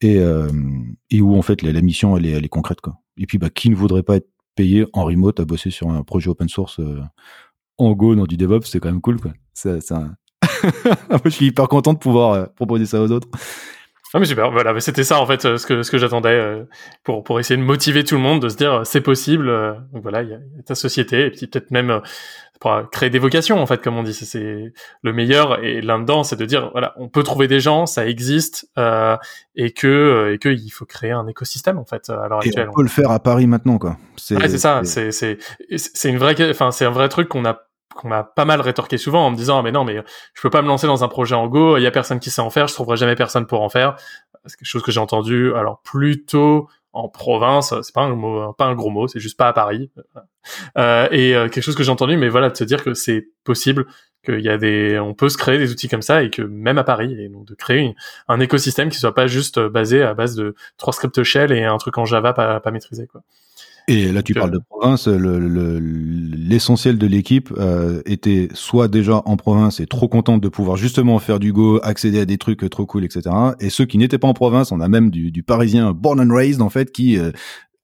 [0.00, 2.78] et, où en fait la, mission elle est, concrète.
[3.18, 6.02] Et puis bah qui ne voudrait pas être payé en remote à bosser sur un
[6.02, 6.80] projet open source
[7.78, 9.32] en Go dans du DevOps, c'est quand même cool quoi.
[11.24, 13.28] Je suis hyper content de pouvoir proposer ça aux autres.
[14.14, 16.64] Ah mais super, voilà, c'était ça en fait ce que ce que j'attendais
[17.02, 19.46] pour pour essayer de motiver tout le monde de se dire c'est possible.
[19.92, 22.02] donc voilà, il y, a ta société et puis peut-être même
[22.62, 24.14] pour créer des vocations en fait comme on dit.
[24.14, 28.06] C'est le meilleur et là-dedans c'est de dire voilà on peut trouver des gens ça
[28.06, 29.16] existe euh,
[29.56, 32.68] et que euh, et que il faut créer un écosystème en fait à l'heure actuelle
[32.70, 33.96] on peut le faire à Paris maintenant quoi.
[34.16, 35.38] C'est ouais, c'est ça c'est c'est
[35.68, 38.98] c'est une vraie enfin c'est un vrai truc qu'on a qu'on m'a pas mal rétorqué
[38.98, 40.02] souvent en me disant ah, mais non mais
[40.34, 42.30] je peux pas me lancer dans un projet en Go il y a personne qui
[42.30, 43.96] sait en faire je trouverai jamais personne pour en faire
[44.46, 48.74] c'est quelque chose que j'ai entendu alors plutôt en province, c'est pas un pas un
[48.74, 49.90] gros mot, c'est juste pas à Paris.
[50.76, 53.28] Euh, et euh, quelque chose que j'ai entendu, mais voilà, de se dire que c'est
[53.44, 53.86] possible,
[54.24, 56.78] qu'il y a des, on peut se créer des outils comme ça et que même
[56.78, 57.94] à Paris, et donc de créer
[58.28, 61.78] un écosystème qui soit pas juste basé à base de trois scripts shell et un
[61.78, 63.22] truc en Java pas, pas maîtrisé, quoi.
[63.88, 65.08] Et là, tu parles de province.
[65.08, 71.18] L'essentiel de l'équipe euh, était soit déjà en province et trop contente de pouvoir justement
[71.18, 73.30] faire du Go, accéder à des trucs trop cool, etc.
[73.60, 76.34] Et ceux qui n'étaient pas en province, on a même du, du parisien born and
[76.34, 77.32] raised en fait qui euh,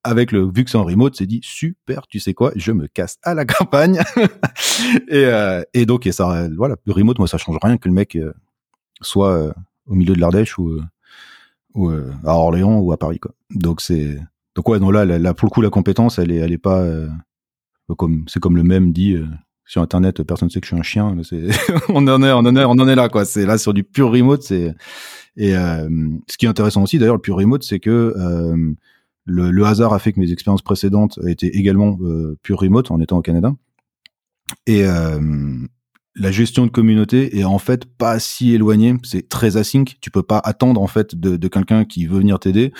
[0.04, 2.86] avec le vu que c'est en remote, s'est dit super, tu sais quoi, je me
[2.86, 4.00] casse à la campagne.
[5.08, 7.94] et, euh, et donc et ça, voilà, le remote, moi ça change rien que le
[7.94, 8.32] mec euh,
[9.00, 9.52] soit euh,
[9.86, 10.80] au milieu de l'Ardèche ou,
[11.74, 13.32] ou à Orléans ou à Paris quoi.
[13.50, 14.18] Donc c'est
[14.54, 16.80] donc ouais, non là, là, pour le coup, la compétence, elle est, elle est pas
[16.80, 17.08] euh,
[17.96, 19.26] comme, c'est comme le même dit euh,
[19.68, 20.22] sur internet.
[20.22, 21.16] Personne ne sait que je suis un chien.
[21.22, 21.48] C'est,
[21.88, 23.24] on en est, on en est, on en est là quoi.
[23.24, 24.74] C'est là sur du pur remote, c'est
[25.36, 25.88] Et euh,
[26.28, 28.74] ce qui est intéressant aussi, d'ailleurs, le pure remote, c'est que euh,
[29.24, 33.00] le, le, hasard a fait que mes expériences précédentes étaient également euh, pure remote en
[33.00, 33.52] étant au Canada.
[34.66, 35.20] Et euh,
[36.14, 38.94] la gestion de communauté est en fait pas si éloignée.
[39.04, 39.96] C'est très async.
[40.00, 42.72] Tu peux pas attendre en fait de, de quelqu'un qui veut venir t'aider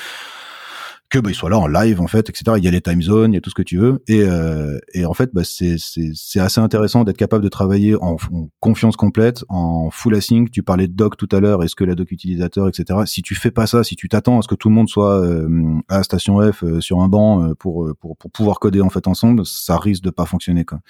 [1.11, 2.57] que bah, il soit là en live en fait, etc.
[2.59, 4.23] Il y a les time zones, il y a tout ce que tu veux, et,
[4.23, 8.49] euh, et en fait, bah, c'est c'est assez intéressant d'être capable de travailler en, en,
[8.61, 10.51] confiance complète, en full async.
[10.51, 13.01] Tu parlais de doc tout à l'heure, est-ce que la doc utilisateur, etc.
[13.07, 15.21] Si tu fais pas ça, si tu t'attends à ce que tout le monde soit
[15.21, 15.49] euh,
[15.89, 18.91] à station F euh, sur un banc euh, pour, euh, pour pour pouvoir coder en
[18.91, 20.81] fait ensemble, ça risque de pas fonctionner quoi.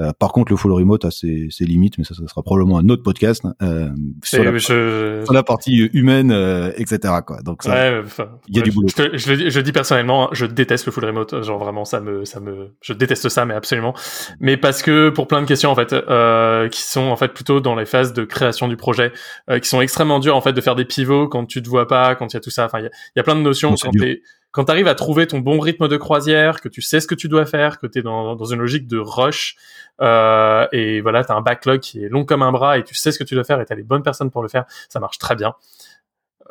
[0.00, 2.78] Euh, par contre, le full remote a ses, ses, limites, mais ça, ça sera probablement
[2.78, 3.90] un autre podcast euh,
[4.22, 5.22] sur, la, je...
[5.24, 7.14] sur, la, partie humaine, euh, etc.
[7.26, 7.42] Quoi.
[7.42, 8.02] Donc, ça, ouais,
[8.48, 8.88] il y a du boulot.
[8.88, 11.42] Je, je, je, dis personnellement, je déteste le full remote.
[11.42, 13.94] Genre vraiment, ça me, ça me, je déteste ça, mais absolument.
[14.40, 17.60] Mais parce que pour plein de questions en fait, euh, qui sont en fait plutôt
[17.60, 19.12] dans les phases de création du projet,
[19.50, 21.86] euh, qui sont extrêmement dures en fait de faire des pivots quand tu te vois
[21.86, 22.64] pas, quand il y a tout ça.
[22.64, 25.26] Enfin, il y, y, a plein de notions quand t'es quand tu arrives à trouver
[25.26, 28.00] ton bon rythme de croisière, que tu sais ce que tu dois faire, que tu
[28.00, 29.56] es dans, dans, une logique de rush,
[30.00, 32.94] euh, et voilà, tu as un backlog qui est long comme un bras, et tu
[32.94, 34.64] sais ce que tu dois faire, et tu as les bonnes personnes pour le faire,
[34.88, 35.54] ça marche très bien.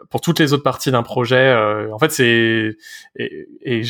[0.10, 2.78] Pour toutes les autres parties d'un projet, euh, en fait, c'est...
[3.16, 3.82] Et, et,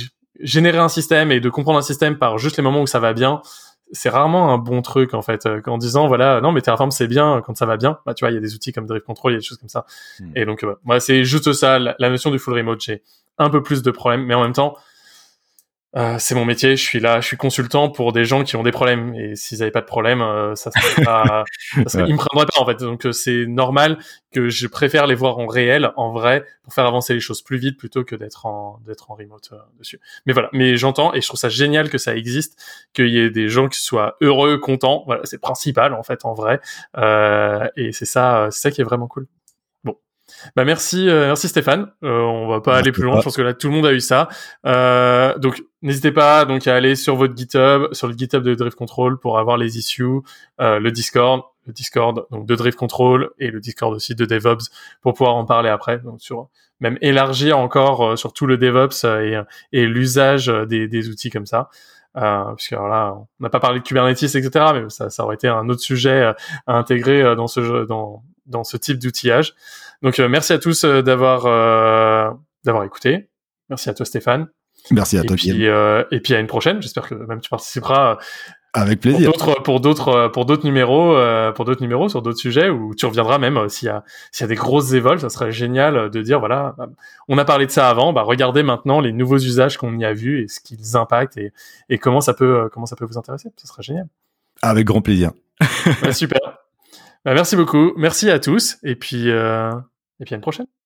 [0.41, 3.11] générer un système et de comprendre un système par juste les moments où ça va
[3.11, 3.41] bien,
[3.91, 7.41] c'est rarement un bon truc en fait en disant voilà non mais Terraform c'est bien
[7.43, 9.33] quand ça va bien bah tu vois il y a des outils comme Drive Control
[9.33, 9.85] il y a des choses comme ça
[10.19, 10.31] hmm.
[10.35, 13.01] et donc euh, moi c'est juste ça la, la, notion du full remote j'ai
[13.39, 14.75] un peu plus de problèmes, mais en même temps,
[15.95, 18.61] euh, c'est mon métier, je suis là, je suis consultant pour des gens qui ont
[18.61, 22.13] des problèmes et s'ils n'avaient pas de problème, euh, ça serait pas, ça serait, ils
[22.13, 22.75] me prendraient pas en fait.
[22.75, 23.97] Donc euh, c'est normal
[24.31, 27.57] que je préfère les voir en réel, en vrai, pour faire avancer les choses plus
[27.57, 29.99] vite plutôt que d'être en d'être en remote euh, dessus.
[30.27, 32.61] Mais voilà, mais j'entends et je trouve ça génial que ça existe,
[32.93, 35.03] qu'il y ait des gens qui soient heureux, contents.
[35.07, 36.59] Voilà, c'est principal en fait en vrai,
[36.97, 39.27] euh, et c'est ça, c'est ça qui est vraiment cool.
[40.55, 41.91] Bah merci, euh, merci Stéphane.
[42.03, 43.17] Euh, on va pas aller plus loin.
[43.17, 44.29] Je pense que là tout le monde a eu ça.
[44.65, 48.77] Euh, donc n'hésitez pas donc à aller sur votre GitHub, sur le GitHub de Drift
[48.77, 50.21] Control pour avoir les issues,
[50.61, 54.69] euh, le Discord, le Discord donc de Drift Control et le Discord aussi de DevOps
[55.01, 55.99] pour pouvoir en parler après.
[55.99, 59.41] Donc sur même élargir encore euh, sur tout le DevOps et,
[59.73, 61.69] et l'usage des, des, outils comme ça.
[62.17, 65.35] Euh, puisque alors là, on n'a pas parlé de Kubernetes, etc., mais ça, ça aurait
[65.35, 66.33] été un autre sujet
[66.65, 69.53] à intégrer dans ce jeu, dans dans ce type d'outillage.
[70.01, 72.29] Donc euh, merci à tous euh, d'avoir euh,
[72.65, 73.29] d'avoir écouté.
[73.69, 74.47] Merci à toi Stéphane.
[74.91, 75.35] Merci à et toi.
[75.35, 76.81] Puis, et puis à une prochaine.
[76.81, 78.17] J'espère que même tu participeras.
[78.73, 79.31] Avec plaisir.
[79.63, 81.17] Pour d'autres, pour d'autres, numéros,
[81.53, 84.45] pour d'autres numéros sur d'autres sujets où tu reviendras même s'il y a, s'il y
[84.45, 86.75] a des grosses évols, ça serait génial de dire voilà,
[87.27, 90.13] on a parlé de ça avant, bah regardez maintenant les nouveaux usages qu'on y a
[90.13, 91.51] vus et ce qu'ils impactent et,
[91.89, 93.49] et comment ça peut, comment ça peut vous intéresser.
[93.57, 94.07] Ça serait génial.
[94.61, 95.31] Avec grand plaisir.
[96.01, 96.38] Bah, super.
[97.25, 97.93] Bah, merci beaucoup.
[97.97, 98.77] Merci à tous.
[98.83, 99.71] Et puis, euh,
[100.19, 100.67] et puis à une prochaine.